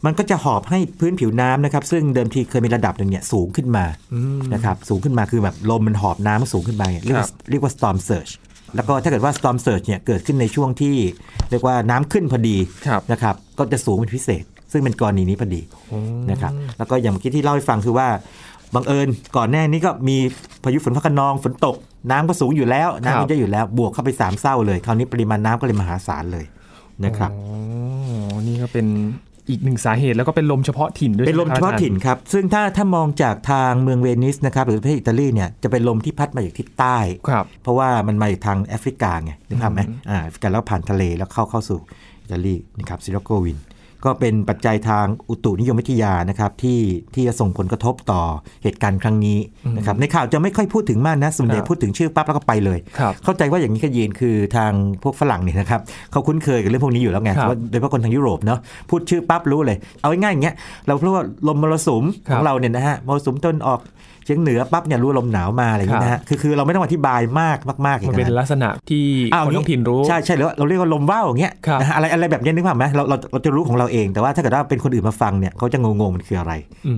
[0.05, 3.85] มันก็จะหอบให้พื้นผิวน้ำนะครับ ซึ่งเดิมทีเคยมีระดับหนึ่งเนี่ยสูงขึ้นมา
[4.55, 8.33] นะครับ สูงขึ้นมาคือแบบลมมันหอบน้ำสูงขึ้นมาเรียกว่าเรียกว่า storm surge
[8.77, 10.95] แล้วก็ถ้าเกิดว่า storm surge เนี่ยเกิดขึ้นในช่วงที่
[11.51, 12.57] เรียกว่าน้ำขึ้นพอดี
[13.13, 15.63] นะครับ ก็จะสูงเป็นพิเศษ ซึ่งเป็นกรณีนี้พอดี
[16.31, 18.09] นะครับ แล้วก็อย่างเมื่อกี้ที่เล่าให้ฟังคือว่า
[18.75, 20.17] บังเอิญก่อนแน่นี้ก็มี
[20.65, 21.77] พายุฝนฟ้าขนองฝนตก
[22.11, 26.47] น้ำก็สูงอยู่แล้วน้ำมันจะอยู่แล้วบวกเข้าไปสามเศร้าเลยคราวนี้ปริมาณน้ำก็เลยมหาศาลเลย
[27.05, 27.41] นะครับอ๋
[28.35, 28.87] อนี่ก็เป็น
[29.51, 36.99] อีกหนึ่งสาเหตุแล้วก็เป็นลมเฉพาะถิ่นด้วยเป็นลมเฉพาะถิ่นครับ ซึ่งถ้าถ้ามองจากทางเมืองเวนิสนะครับหรือประเทศอิตาลีเนี่ยจะเป็นลมที่พัดมาจากทิศใต้
[37.29, 41.79] ครับเพราะว่ามันมาจากทางแอฟริกาไงนึกภาพไหมอ่าแอฟริกาแล้วผ่านทะเลแล้วเข้าเข้าสู่
[42.23, 43.59] อิตาลีนะครับซิโรโกวิน
[44.05, 46.81] ก็เป็นปัจจัยทางอุตุนิยมวิทยานะครับที่
[47.15, 48.23] ที่จะส่งผลกระทบต่อ
[48.63, 49.39] เหตุการณ์ครั้งนี้
[49.77, 52.79] นะครับในข่าวจะไม่ค่อยพูดถึงมากนะส่วนใหญ่พูดถึงชื่อปั๊บแล้วก็ไปเลย
[53.25, 55.81] เข้าใจว่าอย่างนี้ก็ยีนคือทางพวกฝรั่งเนี่ยนะครับ
[56.13, 57.33] เขาคุ้นเคยกับเรื่องพวกนี้อยู่แล้วไง
[57.71, 58.59] โดยเฉพาะคนทางยุโรปเนาะ
[58.91, 60.55] พูดชื่อปั๊บรู้เลย เอาง่ายๆอย่างเงี้ย
[60.87, 63.81] เราเพราะว่าลมมรสุมของเราเนี่ยนะฮะมรสุมต้นออก
[64.29, 69.05] ชียงเหนือปั๊บเนี่ยรู้ลมหนาวมาอะไรอย่างนี้นะฮะคือคือเราไม่ต้องอธิบายมากมากๆอย่างนั้นมันเป็นลักษณะที่
[69.47, 71.53] คนท้องถิ่นรู้ใช่ใช่แล้วเราเรียกว่าลมว่าวอย่างเงี้ย
[71.97, 76.53] อะไรอะไรแบบนี้นึกภาพไหมเราเราเราจะรู้ของเราเองแต่ว่าถ้าเกิดว่าเป็นคนอื่นมาฟังเนี่ยเขาจะงงๆมันคืออะไร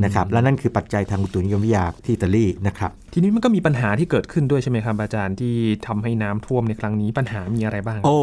[0.05, 5.55] นะครับแล้วนั่นคือปัจจัยทางอุตุนิยมวิทยาที่อิตาลีนะครับทีนี้มันก็มีปัญหาที่เกิดขึ้นด้วยใช่ไหมครับอาจารย์ที่
[5.87, 8.19] ทำให้น้ำท่วมในครั้งนี้ปัญหามีอะไรบ้าง โอ้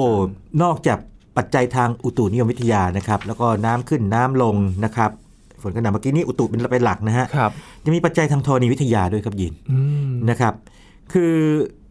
[0.64, 1.00] นอกจาก
[1.38, 5.12] ปัจจัยทางอุตุนิยมวิทยานะครับแล้วก็น้ำขึ้นน้ำลงนะครับ
[5.62, 7.26] ฝนกระหน่ำเมื่อกี้นี้อุตุเป็นเป็นหลักนะฮะ
[7.86, 9.54] จะมีปัจจัยทางธรณีวิทยาด้วยครับยิน
[10.30, 10.54] นะครับ
[11.14, 11.34] คือ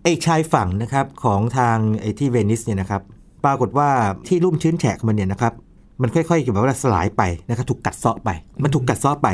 [0.03, 3.03] ไอ้ชายฝั่งนะครับของทางไอ้ที่เวนิสเนี่ยนะครับ
[3.45, 3.89] ปรากฏว่า
[4.29, 5.53] ที่รุ่มชื้นแฉกมันเนี่ยนะครับ
[6.03, 8.31] มันค่อยๆแบบว่าสลายไปนะครับถูกกัดเซาะไป
[8.63, 9.29] มันถูกกัดเซาะไป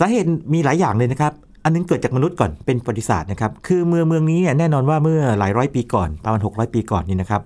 [0.00, 1.32] สาเหตุมีหลายอย่างเลยนะครับ
[1.64, 7.42] อันนึงเกิดจากมนุษย์ก่อนเป็นประวัติศาสตร์นะครับ คือเมืองเมืองนี้เนี่ยแน่นอนว่าเมื่อหลายร้อยปีก่อนประมาณ600 ปีก่อนนี่นะครับ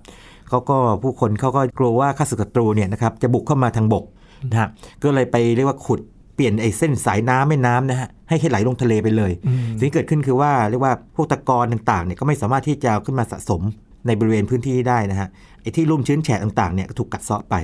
[0.48, 4.04] เขาก็ผู้คนเขาก็กลัวว่าข้าศึกศัตรูเนี่ยนะครับจะบุกเข้ามาทางบก
[4.50, 4.68] นะฮะ
[5.02, 6.00] ก็เลยไปเรียกว่าขุด
[6.36, 9.32] เปลี่ยนไอ้เส้นสายน้ำแม่น้ำนะฮะให้ไหลลงทะเลไปเลย
[9.78, 13.62] สิ่งที่เกิดขึ้นคือว่าเรียกว่าพวกตะกอนต่างๆเนี่ยก็ไม่สามารถที่จะขึ้นมาสะสม
[14.06, 15.28] ในบริเวณพื้นที่ได้นะฮะ
[15.62, 17.54] ไอ้ที่ลุ่มชื้นแฉะต่างๆเนี่ยก็ถูกกัดเซาะไป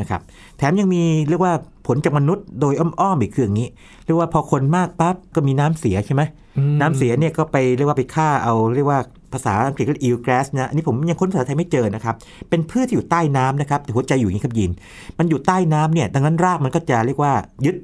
[0.00, 0.20] นะครับ
[0.58, 1.52] แถมยังมีเรียกว่า
[1.86, 3.68] ผลจากมนุษย์โดยอ้อมๆอีกคืออย่างนี้
[4.04, 6.22] เรียกว่าพอคนมากปั๊บก็มีน้ำเสียใช่ไหม
[6.80, 8.98] น้ำเสียเนี่ยก็ไปเรียกว่าไปฆ่าเอาเรียกว่า
[9.32, 12.14] ภาษาอังกฤษก็อีลแกรสนะอันนี้ผมยังค้นภาษาไทยไม่เจอนะครับ
[12.50, 14.70] เป็นพืชที่อยู่ใต้น้ำนะครับแต่หัวใจอยู่อย่างนี้ครับยิน
[15.18, 17.32] มันอยู่ใต้น้ำเนี่ยดังนั้นรากมันก็จะเรียกว่า
[17.66, 17.76] ยึด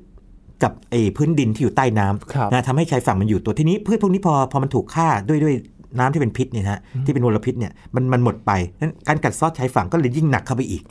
[0.62, 5.56] กับไอ้พื้นดินที่อยู่ใต้น้ำนะทำให้ชายฝั่งมันอยู่ตัวทีนี้พืชพวกนี้พอพอมันถูกฆ่าด้วยด้วย
[5.98, 10.82] น้ำที่เป็นพิษเนี่ยฮะที่เป็นมลพิษเนี่ยมันมันหมดไปนั้นการกัดซอดชายฝั่งก็เลยยิ่งหนักเข้าไปอีก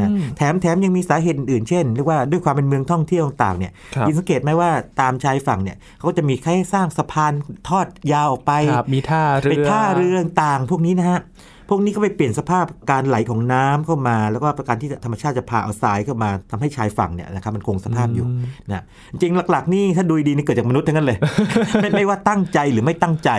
[0.00, 3.72] นะแถมแถมยังมีสาเหตุอื่นเช่นเรียกว่าด้วยความเป็นเมืองท่องเที่ยวต่างๆเนี่ย
[4.08, 7.32] ยินสังเกตไหมว่าตามชายฝั่งเนี่ยเขาจะมีแค่สร้างสะพาน
[7.68, 8.52] ทอดยาวออกไป
[8.94, 11.20] มีท่าเรือไปท่าเรือต่างพวกนี้นะฮะ
[11.68, 18.26] พวกนี้ก็ไปเปลี่ยนสภาพการไหลของน้ำเข้ามา แล้วก็ประการที่ธรรมชาติจะพาเอาทรายเข้ามาทำให้ชายฝั่งเนี่ยนะครับมันคงสภาพอยู่
[18.70, 21.18] นะจริงหลักๆนี่ถ้าดูดีนี่เกิดจากมนุษย์ทั้งนั้นเลย
[21.82, 23.30] ไม่ไม่ว่าตั้งใจหรือไม่ตั้งใจ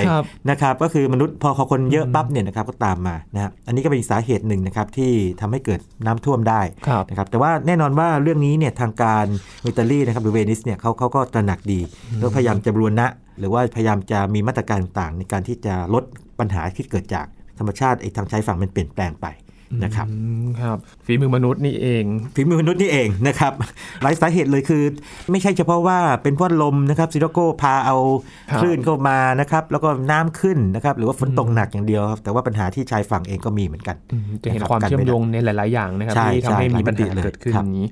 [0.49, 5.11] นะครับก็คือมนุษย์พอคนเยอะปั๊บเนี่ยนะครับก็ตามมานะอันนี้ก็เป็นสาเหตุหนึ่งนะครับที่
[5.41, 6.61] ทำให้เกิดน้ำท่วมได้
[7.09, 9.25] นะครับแต่ว่าแน่นอนว่าเรื่องนี้เนี่ยทางการ
[9.65, 11.79] อิตาลีนะครับหรือเวนิสเนี่ยเขาเขาก็ตระหนักดี
[12.17, 13.07] แล้วพยายามจะบรวนะ
[13.39, 16.03] หรือว่าพยายามจะมีมาตรการต่างๆในการที่จะลด
[16.39, 17.25] ปัญหาที่เกิดจาก
[17.59, 19.27] ธรรมชาติไอ้ทางชายฝั่งมันเปลี่ยนแปลงไป
[19.83, 22.03] นะครับอืมครับฝีมือมนุษย์นี่เอง
[22.35, 23.53] ฝีมือมนุษย์นี่เองนะครับ
[24.01, 24.83] หลายสาเหตุเลยคือ
[25.31, 27.97] ไม่ใช่เฉพาะว่าเป็นเพราะลมนะครับซิโรโกพาเอา
[28.51, 37.87] ครับคลื่นเข้ามานะครับแล้วก็น้ำขึ้นนะครับหรือว่าฝนตกหนักอย่างเดียวครับแต่ว่าปัญหาที่ชายฝั่งเองก็มีเหมือนกันอืมจะเห็นนะครับความกันเชื่อมไม่ได้โยงในหลาย ๆ อย่างนะครับใช่ที่ทำให้ใช่มีปัญหาหลายมิติเลยเกิดขึ้นครับนี้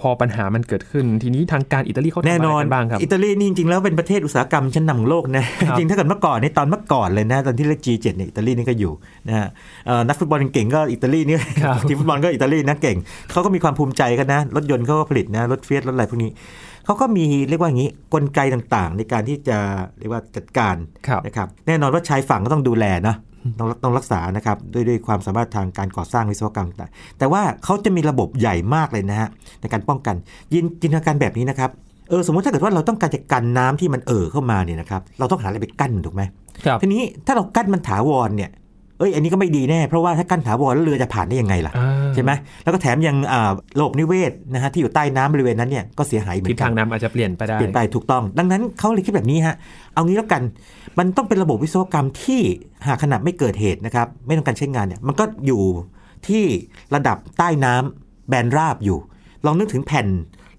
[0.00, 8.92] พอปัญหามันเกิดขึ้น ทีนี้ทางการอิตาลีเขาทำแน่อะไรนอนกันบ้างครับอิตาลีนี่จริงๆแล้วเป็นประเทศอุตสาหกรรมชั้นนำของโลกนะครับจริงๆถ้าเกิดเมื่อก่อนในตอนเมื่อก่อนเลยนะตอนที่เรียก G7 เนี่ยอิตาลีนี่ก็อยู่
[9.28, 9.48] นะฮะ
[9.86, 12.96] เอ่อนักฟุตบอลเก่งๆก็อิตาลีนี่ครับทีมฟุตบอลก็อิตาลีนะเก่ง
[13.30, 16.30] เขาก็มีความภูมิใจกันนะรถยนต์เขาก็ผลิตนะรถเฟียสรถอะไรพวกนี้
[16.84, 19.58] เขาก็มีเรียกว่าอย่างนี้กลไกต่างๆ ในการที่จะ
[19.98, 20.76] เรียกว่าจัดการ
[21.06, 23.16] ครับนะครับแน่นอนว่าชายฝั่งก็ต้องดูแลนะ
[23.58, 29.28] ต้องต้องรักษานะครับด้วยด้วยความสามารถทางการก่อสร้างวิศวกรรมต่างแต่ว่าเขาจะมีระบบใหญ่มากเลยนะฮะ
[29.60, 30.14] ในการป้องกัน
[30.54, 31.70] ยินจินตนาการแบบนี้นะครับ
[32.08, 36.22] เออสมมติถ้าเกิดว่าเราต้องการจะกันน้ำที่มันเอ่อเข้ามาเนี่ยนะครับเราต้องหาอะไรไปกั้นถูกไหม
[36.66, 38.50] ครับทีนี้ถ้าเรากั้นมันถาวรเนี่ย
[38.98, 42.30] เอ้ยอันนี้ก็ไม่ดีแน่ เพราะว่าถ้ากั้นถาวรแล้วเรือจะผ่านได้ยังไงล่ะอ่าใช่ไหม
[42.62, 49.56] แล้วก็แถมยังอ่าระบบนิเวศนะฮะที่อยู่ใต้น้ำบริเวณนั้นเนี่ยก็เสียหายเหมือทิศนกัทานงน้ำอาจจะเปลี่ยนไปได้เปลี่ยนไปถูกต้อง ดังนั้นเขาเลยคิดแบบนี้ฮะ
[49.94, 50.42] เอางี้แล้วกัน
[50.98, 52.40] มันต้องเป็นระบบวิศวกรรมที่
[52.86, 55.62] หากขนาดไม่เกิดเหตุนะครับไม่ต้องการใช้งานเนี่ยมันก็อยู่
[56.28, 56.44] ที่
[56.94, 58.98] ระดับใต้น้ำแบนราบอยู่
[59.46, 60.06] ลองนึกถึงแผ่น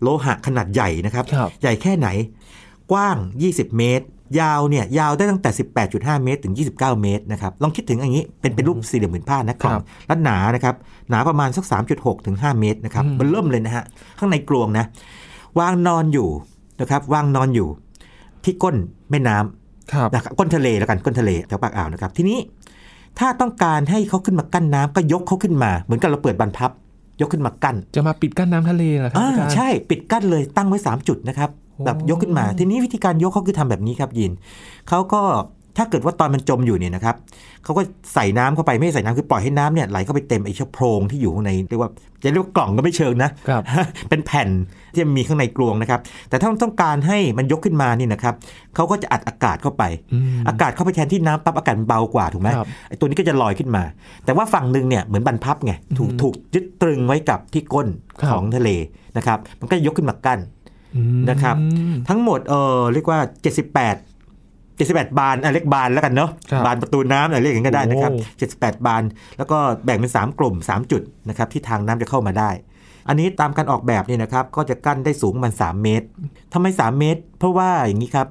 [0.02, 2.08] โลหะขนาดใหญ่นะครับครับใหญ่แค่ไหน
[2.92, 4.06] กว้าง 20 เมตร
[4.40, 5.50] ยาวเนี่ยยาวได้ตั้งแต่
[5.88, 10.76] 18.5 เมตร ถึง 29 เมตรนะครับ ลองคิดถึงอย่างนี้เป็นเป็นรูปสี่เหลี่ยมผืนผ้านะครับ และหนานะครับ
[11.10, 11.66] หนาประมาณสัก
[11.96, 13.84] 3.6 ถึง 5 เมตรนะครับอืมมันเริ่มเลยนะฮะ
[14.20, 14.86] ข้างในกลวงนะ
[15.60, 16.30] วางนอนอยู่
[16.82, 17.68] นะครับ วางนอนอยู่
[18.44, 18.76] ที่ก้น
[19.12, 22.38] แม่น้ำครับนะครับก้นทะเลแล้วกันก้นทะเลแถวปากอ่าวนะครับ ทีนี้
[23.20, 26.72] ถ้าต้องการให้เขาขึ้นมากั้นน้ำก็ยกเขาขึ้นมา เหมือนกับเราเปิดบรรพับ
[27.22, 34.32] ยกขึ้นมากั้น จะมาปิดกั้นน้ำทะเลเหรอครัอ่าอาจารย์ใช่ ปิดกั้นเลยตั้งไว้ 3 จุดนะครับโอ้ แบบยกขึ้นมา ทีนี้วิธีการยกเขาคือทำแบบนี้ครับยิน
[34.90, 35.22] เขาก็
[35.78, 37.16] ถ้าเกิดว่าตอนมันจมอยู่เนี่ยนะครับ
[37.64, 37.82] เขาก็
[38.14, 41.90] ใส่น้ำเข้าไปไม่ใส่น้ำคือปล่อยให้น้ำเนี่ยไหลเข้าไปเต็มไอ้เชื้อโพรงที่อยู่ข้างในเรียกว่า
[42.24, 43.62] จะเรียกว่ากล่องก็ไม่เชิงนะครับ
[44.10, 44.50] เป็นแผ่น
[44.94, 48.34] ที่มีข้างในกลวงนะครับ แต่ถ้าต้องการให้มันยกขึ้นมานี่นะครับ
[48.76, 53.84] เขาก็จะอัดอากาศเข้าไปอืมอากาศเข้าไปแทนที่น้ำปั๊บอากาศมันเบากว่าถูกไหมครับไอ้ตัวนี้ก็จะลอยขึ้นมา
[54.26, 57.88] แต่ว่าฝั่งหนึ่งเนี่ยเหมือนบรรพับไงถูกอืมถูกยึดตรึงไว้กับที่ก้น
[58.20, 58.70] ครับของทะเล
[59.18, 60.59] นะครับ มันก็ยกขึ้นมากั้นอืม
[61.30, 61.56] นะครับ
[62.10, 69.04] ทั้งหมดเออเรียกว่า 78 78 บานอะเรียกบานแล้วกันเนาะครับบานประตูน้ำอะไรเรียกอย่างนั้นก็ได้นะครับโอ้78 บาน
[69.38, 72.50] แล้วก็แบ่งเป็น 3 กลุ่ม 3 จุดนะครับที่ทางน้ำจะเข้ามาได้
[73.08, 76.08] อันนี้ตามการออกแบบเนี่ยนะครับก็จะกั้นได้สูงประมัน 3 เมตร
[76.54, 78.28] ทำไม 3 เมตร เพราะว่าอย่างนี้ครับ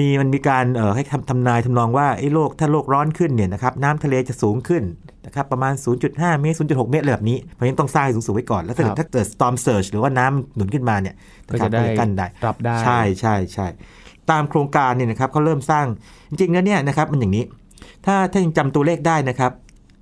[0.06, 4.82] ีมันมีการเอ่อให้ทำทำนายทำนองว่าไอ้โลกถ้าโลกร้อนขึ้นเนี่ยนะครับน้ำทะเลจะสูงขึ้น
[5.28, 5.74] นะครับประมาณ
[6.06, 11.14] 0.5 เมตร 0.6 เมตรอะไรแบบนี้ เพราะฉะนั้นต้องสร้างให้สูงๆไว้ก่อน แล้วถ้าเกิดถ้าเกิด storm surge หรือว่าน้ำหนุนขึ้นมาเนี่ย
[11.50, 13.66] ก็นครัจะบได้กั้นได้ รับได้ ใช่ใช่ใช่
[14.30, 15.86] ตามโครงการเนี่ยนะครับเขาเริ่มสร้าง
[16.30, 17.44] จริงๆแล้วเนี่ยนะครับมันอย่างนี้
[18.06, 19.52] ถ้าถ้ายังจำตัวเลขได้นะครับ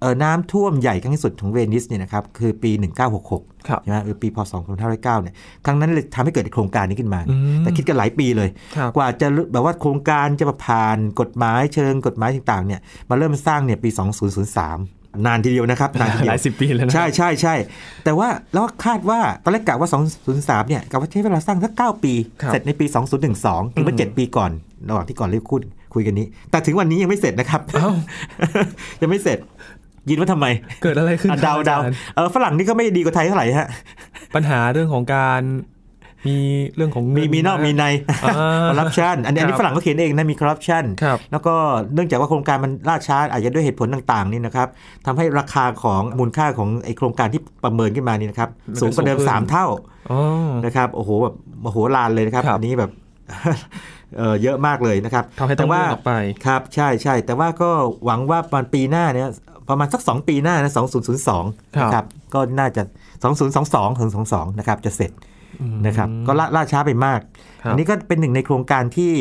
[0.00, 2.70] เออน้ำท่วมใหญ่ครั้งที่สุดของเวนิสเนี่ยนะครับคือปี
[3.18, 5.34] 1966ครับใช่ไหมหรือปีพศ2509เนี่ย
[5.64, 13.90] ครั้งนั้นเลยทำให้เกิดโครงการนี้ขึ้นมาอืมแต่คิดกันหลายปีเลยครับกว่าจะแบบว่าโครงการจะมาผ่านกฎหมายเชิงกฎหมายต่างๆเนี่ยมาเริ่มสร้างเนี่ยปี
[14.54, 17.55] 2003 นานทีเดียวนะครับนานทีเดีหยวลายสิบปีแล้วนะใช่ใช่ใช่
[18.05, 19.88] แต่ว่าแล้วคาดว่าตอนแรกกะว่า
[20.29, 22.87] 203 เนี่ยกะว่าใช้เวลาสร้างสัก 9 ปีครับเสร็จในปี
[23.31, 24.50] 2012คือเมื่ออืม7ปีก่อน
[24.88, 25.61] ระหว่างที่ก่อนเรียกคุย
[25.94, 27.90] คุยกันนี้ แต่ถึงวันนี้ยังไม่เสร็จนะครับเอ้า
[29.02, 29.38] ยังไม่เสร็จ
[30.09, 30.46] ยินว่าทำไม
[30.83, 33.68] เกิดอะไรขึ้นอะเดาครับเดาอจรย์เออฝรั่งนี่ก็ไม่ดีกว่าไทยเท่าไหร่ฮะ
[34.35, 35.42] ปัญหาเรื่องของการ
[36.26, 36.37] มี
[36.76, 37.85] เรื่องของเงิมีมีนอกมีใน
[38.24, 41.55] อ่าคอร์รัปชันอันนี้อันนี้ครับฝรั่งก็เขียนเองนะมีคอร์รัปชันครับแล้วก็
[41.94, 44.68] เนื่องจากว่าโครงการมันล่าช้าอาจจะด้วยเหตุผลต่างๆนี่นะครับ
[45.07, 49.66] ทำให้ราคาของมูลค่าของไอโครงการที่ประเมินขึ้นมานี่นะครับมันก็สูงกว่าเดิมสูงขึ้นสามเท่า
[50.11, 50.20] อ๋อ
[50.64, 52.90] นะครับโอ้โหแบบโอ้โหลานเลยนะครับครับอันนี้แบบ
[54.18, 56.12] เออเยอะมากเลยนะครับทำให้ต้องว่าเลื่อนออกไป
[56.46, 57.70] ครับใช่ใช่แต่ว่าก็
[58.05, 59.31] หวังว่าประมาณปีหน้าเนี่ย
[59.68, 60.72] ประมาณสัก 2 ปีหน้านะ
[61.24, 62.83] 2002ครับนะครับก็น่าจะ
[63.40, 65.11] 2022ถึง22นะครับจะเสร็จ
[65.86, 67.20] นะครับก็ล่าล่าช้าไปมาก
[67.62, 69.12] ครับอันนี้ก็เป็นหนึ่งในโครงการที่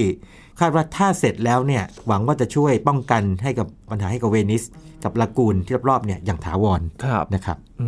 [0.60, 4.64] คาดว่าถ้าเสร็จแล้วเนี่ยหวังว่าจะช่วยป้องกันให้กับปัญหาให้กับเวนิส
[5.04, 7.88] กับลากูนที่รอบๆเนี่ยอย่างถาวรครับนะครับอื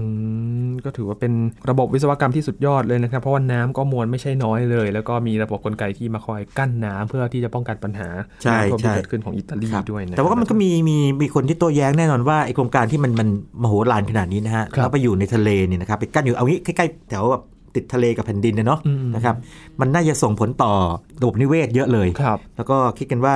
[0.69, 1.33] มก็ถือว่าเป็น
[1.69, 8.09] ระบบวิศวกรรมที่สุดยอดเลยนะครับ เพราะว่าน้ำก็มวลไม่ใช่น้อยเลย แล้วก็มีระบบกลไกที่มาคอยกั้นน้ำเพื่อที่จะป้องกันปัญหา
[8.43, 13.27] ใช่น้ำท่วมที่ใช่เกิดขึ้นของอิตาลีครับด้วยนะแต่ว่าก็มันก็มีมีมีคนที่โต้แย้งแน่นอนว่าไอโครงการที่มันมัน
[13.61, 17.43] มโหฬารขนาดนี้นะฮะครับแล้วไปอยู่ในทะเลเนี่ยนะครับไปกั้นอยู่เอางี้ใกล้ๆแถวแบบ
[17.77, 19.35] ติดทะเลกับแผ่นดินนะเนาะอืมนะครับ
[19.79, 20.73] มันน่าจะส่งผลต่อ
[21.21, 23.35] ระบบนิเวศเยอะเลยครับแล้วก็คิดกันว่า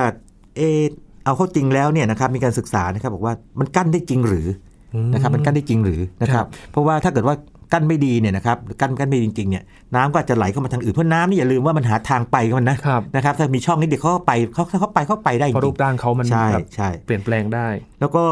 [0.56, 0.80] เออ
[1.24, 4.46] เอาเข้าจริงแล้วเนี่ยนะครับมีการศึกษานะครับบอกว่ามันกั้นได้จริงหรือ
[4.94, 7.36] อืมนะครับมันกั้นได้จริงหรือนะคครัรับบเพราะว่าถ้าเกิดว่า
[7.72, 9.64] กั้นไม่ดีเนี่ยนะครับหรือกั้นกั้นไม่ดีจริงๆเนี่ย
[9.96, 17.66] น้ำก็อาจจะไหลเข้ามาทางอื่นเพราะน้ำนี่อย่าลืมว่ามันหาทางไปของมันนะครับนะครับถ้ามีช่องนิดเดียวเขาก็ไปเขาเขาไปเขาไปได้จเพราะรูริปงร่างเขามันใช่แบบใช่เปลี่ยนแปลงได้
[18.00, 18.24] แล้วก็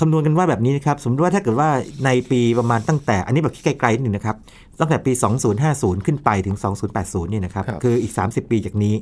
[0.00, 1.68] คำนวณกันว่าแบบนี้นะครับ สมมติว่าถ้าเกิดว่า
[2.04, 4.36] ในปีประมาณตั้งแต่ อันนี้แบบที่ไกลๆนิดนึงนะครับ
[4.80, 5.12] ตั้งแต่ปี
[5.58, 6.56] 2050 ขึ้นไปถึง
[6.94, 8.94] 2080นี่นะครับครับ คืออีก 30 ปีจากนี้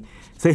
[0.42, 0.54] ซึ่ง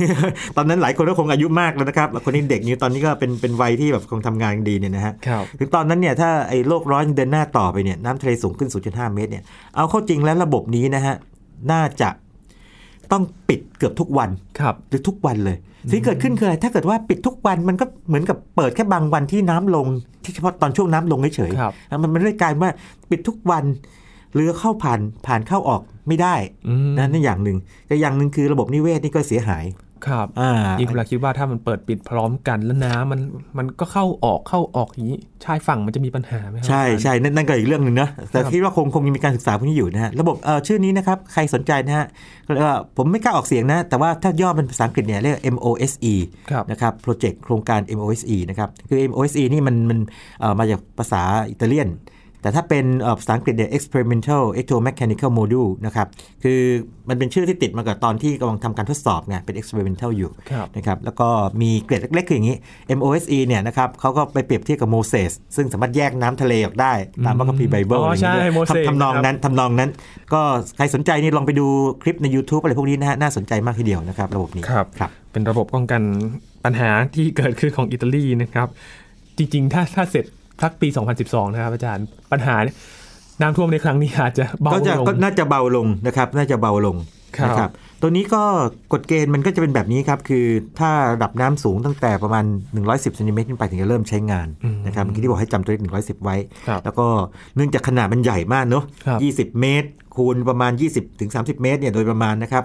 [0.58, 9.44] ตอนนั้นหลายคนก็คงอายุมากแล้วนะครับ คนนี้เด็กอยู่ตอนนี้ก็เป็นเป็นวัยที่แบบคงทำงานดีเนี่ยนะฮะครับถึงตอนนั้นเนี่ยถ้าไอ้โลกร้อนเดินหน้าต่อไปเนี่ยน้ำทะเลสูงขึ้น 0.5 เมตรเนี่ย
[9.76, 11.16] เอาเข้าจริงแล้วระบบนี้นะฮะ
[11.72, 12.10] น่าจะ
[13.12, 15.58] ต้องปิดเกือบทุกวันครับหรือทุกวันเลย
[15.92, 19.88] สิ่งที่เกิดขึ้นคืออะไรถ้าเกิดว่าปิดทุกวันมันก็เหมือนกับเปิดแค่บางวันที่น้ำลง
[20.24, 22.72] ที่เฉพาะตอนช่วงน้ำลงเฉยครับๆแล้วมันไม่ได้กลายว่า
[23.10, 23.64] ปิดทุกวัน
[24.34, 26.36] เรือเข้าผ่านผ่านเข้าออกไม่ได้
[26.68, 29.64] อืมนะนั่นอย่างหนึ่งแต่อย่างหนึ่งคือระบบนิเวศนี่ก็เสียหาย
[30.08, 33.22] ครับอ่ายิ่งกำลังคิดว่าถ้ามันเปิดปิดพร้อมกันแล้วน้ำมัน
[33.58, 42.06] มันก็เข้าออกเข้าออกอย่างนี้ชายฝั่งมันจะมีปัญหาไหมครัใช่อาจารย์ใช่นั่นนั่นก็อีกเรื่องหนึ่งนะแต่ครับคิดว่าคงคงยังมีการศึกษาพวกนี้อยู่นะฮะระบบเอ่อชื่อนี้นะครับใครสนใจนะฮะ
[42.46, 46.14] ก็เรียกว่าผมไม่กล้าออกเสียงนะ แต่ว่าถ้าย่อเป็นภาษาอังกฤษเนี่ยเรียก MOSE
[46.52, 50.00] ครับนะครับโปรเจกต์โครงการ MOSE นะครับคือ MOSE นี่มันมัน
[50.40, 51.90] เอ่อมาจากภาษาอิตาเลียน
[52.42, 56.08] แต่ถ้าเป็นเอ่อภาษาอังกฤษเนี่ย experimental electromechanical module นะครับ
[56.44, 56.60] คือ
[57.10, 61.28] มันเป็นชื่อที่ติดมากับตอนที่กำลังทำการทดสอบไงเป็น experimental อยู่ครับนะครับ แล้วก็
[61.62, 62.58] มีเกรดเล็กๆ คืออย่างนี้
[62.98, 66.94] MOSE เนี่ยนะครับเขาก็ไปเปรียบเทียบกับโมเสสซึ่งสามารถแยกน้ำทะเลออกได้
[67.26, 69.92] ตามพระคัมภีร์ไบเบิลอ๋ออะไรอย่างเงี้ยใช่โมเสสทำทำนองครับนั้นทำนองนั้น
[70.34, 70.42] ก็
[70.78, 71.68] ใครสนใจนี่ลองไปดู
[72.04, 76.02] คลิปใน YouTube อะไรพวกนี้นะฮะน่าสนใจมากทีเดียวนะครับระบบนี้ครับครับเป็นระบบป้องกัน
[76.66, 78.68] ปัญหาที่เกิดขึ้นของอิตาลีนะครับ
[79.38, 80.26] จริงๆ ถ้าถ้าเสร็จ
[80.64, 80.88] สักปี
[81.22, 82.56] 2012 นะครับอาจารย์ปัญหา
[83.42, 86.98] น้ำท่วมในครั้งนี้อาจจะเบาก็จะลงก็น่าจะเบาลงนะครับ น่าจะเบาลง
[87.38, 87.70] ครับนะ
[88.02, 88.44] ตัวนี้ก็
[88.94, 90.46] กฎเกณฑ์มันก็จะเป็นแบบนี้ครับ คือ
[90.80, 92.46] ถ้าระดับน้ำสูงตั้งแต่ประมาณ
[92.82, 96.36] 110ซนติเมตรขึ้นไปถึงจะเริ่มใช้งานอืมนะครับเมื่อกี้ที่บอกให้จำตัวเลข110 ไว้
[96.68, 97.08] ครับแล้วก็
[97.56, 99.20] เนื่องจากขนาดมันใหญ่มากเนอะครับ
[99.54, 102.64] 20 เมตร คูณประมาณ 20ถึง30 เมตรเนี่ยโดยประมาณนะครับ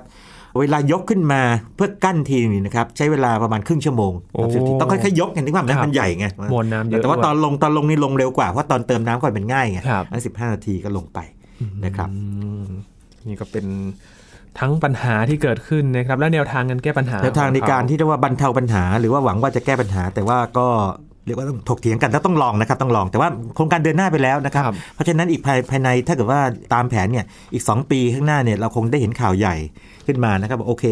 [0.61, 1.43] เวลายกขึ้นมา
[1.77, 4.43] เพื่อกั้นทีนึงนะครับใช้เวลาประมาณครึ่งชั่วโมงโอ้
[4.81, 11.19] ต้องค่อยๆยกเห็นไหมว่าครับมันใหญ่ไงมวลน้ำเยอะแต่ว่าด้วยตอนลงตอนลงนี่ลงเร็วกว่าเพราะตอนเติมน้ำก่อนเป็นง่ายไงครับอันสิบห้านาทีก็ลงไป
[11.85, 12.19] นะครับอื
[12.65, 12.67] ม
[13.27, 13.67] นี่ก็เป็น
[14.61, 20.69] ทั้งปัญหาที่เกิดขึ้นนะครับและแนวทางการแก้ปัญหาแนวทางในการของเขที่เรียกว่าบรรเทาปัญหา หรือว่าหวังว่าจะแก้ปัญหา แต่ว่าก็
[21.27, 26.41] เรียกว่าต้องถกเถียงกันแล้วต้องลองนะครับต้องลองแต่ว่าโครงการเดินหน้าไปแล้วนะครับครับเพราะฉะนั้นอีกภายภายในถ้าเกิดว่า
[26.75, 29.55] ตามแผนเนี่ยอีก 2 ปีข้างหน้าเนี่ยเราคงได้เห็นข่าวใหญ่
[30.07, 30.85] ขึ้นมานะครับว่าโอเค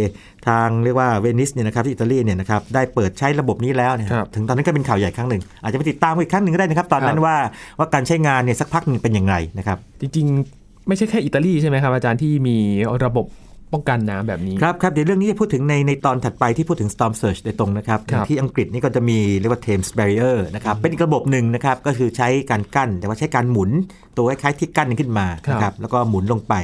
[0.49, 7.37] ทางเรียกว่าเวนิสเนี่ยนะครับที่อิตาลีเนี่ยนะครับได้เปิดใช้ระบบนี้แล้วเนี่ยครับถึงตอนนั้นก็เป็นข่าวใหญ่ครั้งหนึ่ง อาจจะไปติดตามอีกครั้งหนึ่งก็ได้นะครับ ตอนนั้นครับว่า
[7.79, 12.57] ว่าการใช้งานเนี่ยสักพักหนึ่งเป็นอย่างไรนะครับจริงๆ ไม่ใช่แค่อิตาลีใช่ไหมครับอาจารย์ที่มี
[13.05, 13.27] ระบบ
[13.73, 23.71] ป้องกันน้ำแบบนี้ ครับครับเดี๋ยวเรื่องนี้จะพูดถึงในในตอนถัดไปที่พูดถึง storm surge โดยตรงนะครับครับที่อังกฤษนี่ก็จะมีเรียกว่า Thames barrier นะครับเป็นอีกระบบหนึ่งนะครับก็คือใช้การกั้น แต่ว่าใช้การหมุน
[24.17, 26.55] ตัวคล้ายๆที่กั้นขึ้นมาครับนะครับแล้วก็หมุนลงไป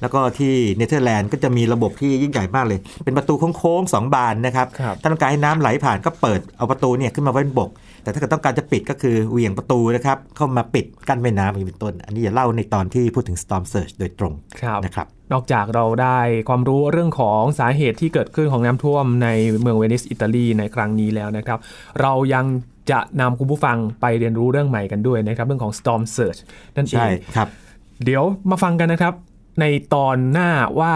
[0.00, 7.70] แล้วก็ที่เนเธอร์แลนด์ก็จะมีระบบที่ยิ่งใหญ่มากเลย เป็นประตูโค้งๆสองบานนะครับครับถ้าต้องการให้น้ำไหลผ่านก็เปิดเอาประตูเนี่ยขึ้นมาไว้บนบก
[8.02, 19.28] แต่ถ้าเกิดต้องการจะปิดก็คือเหวี่ยงประตูนะครับเข้ามาปิดกั้นแม่น้ำอย่างนี้เป็นต้น อันนี้จะเล่าในตอนที่พูดถึง storm surge โดยตรงครับนะครับ นอกจากเราได้ความรู้เรื่องของสาเหตุที่เกิดขึ้นของน้ำท่วมใน
[19.60, 21.58] เมืองเวนิสอิตาลีในครั้งนี้แล้วนะครับ
[22.00, 22.44] เรายัง
[22.90, 26.40] จะนำคุณผู้ฟังไปเรียนรู้เรื่องใหม่กันด้วยนะครับ เรื่องของ storm surge
[26.76, 27.48] นั่นเอใช่งครับ
[28.04, 29.14] เดี๋ยวมาฟังกันนะครับ
[29.60, 30.94] ในตอนหน้าว่า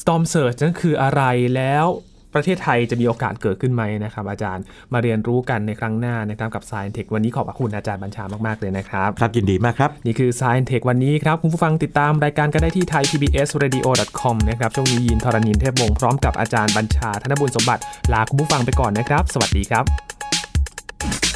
[0.00, 1.22] storm surge นั้นคืออะไร
[1.56, 1.86] แล้ว
[2.34, 19.22] ประเทศไทยจะมีโอกาสเกิดขึ้นไหมนะครับ อาจารย์มาเรียนรู้กันในครั้งหน้านะครับกับ Science Tech วันนี้ขอบพระคุณอาจารย์บัญชามาก ๆ เลยนะครับ ครับยินดีมากครับ นี่คือ Science Tech วันนี้ครับ คุณผู้ฟังติดตามรายการกันได้ที่ thaipbsradio.com นะครับช่วงนี้ยินทรณินเทพวงศ์พร้อมกับอาจารย์บัญชาธนบุญสมบัติลาคุณผู้ฟังไปก่อนนะครับ
[19.34, 21.31] สวัสดีครับ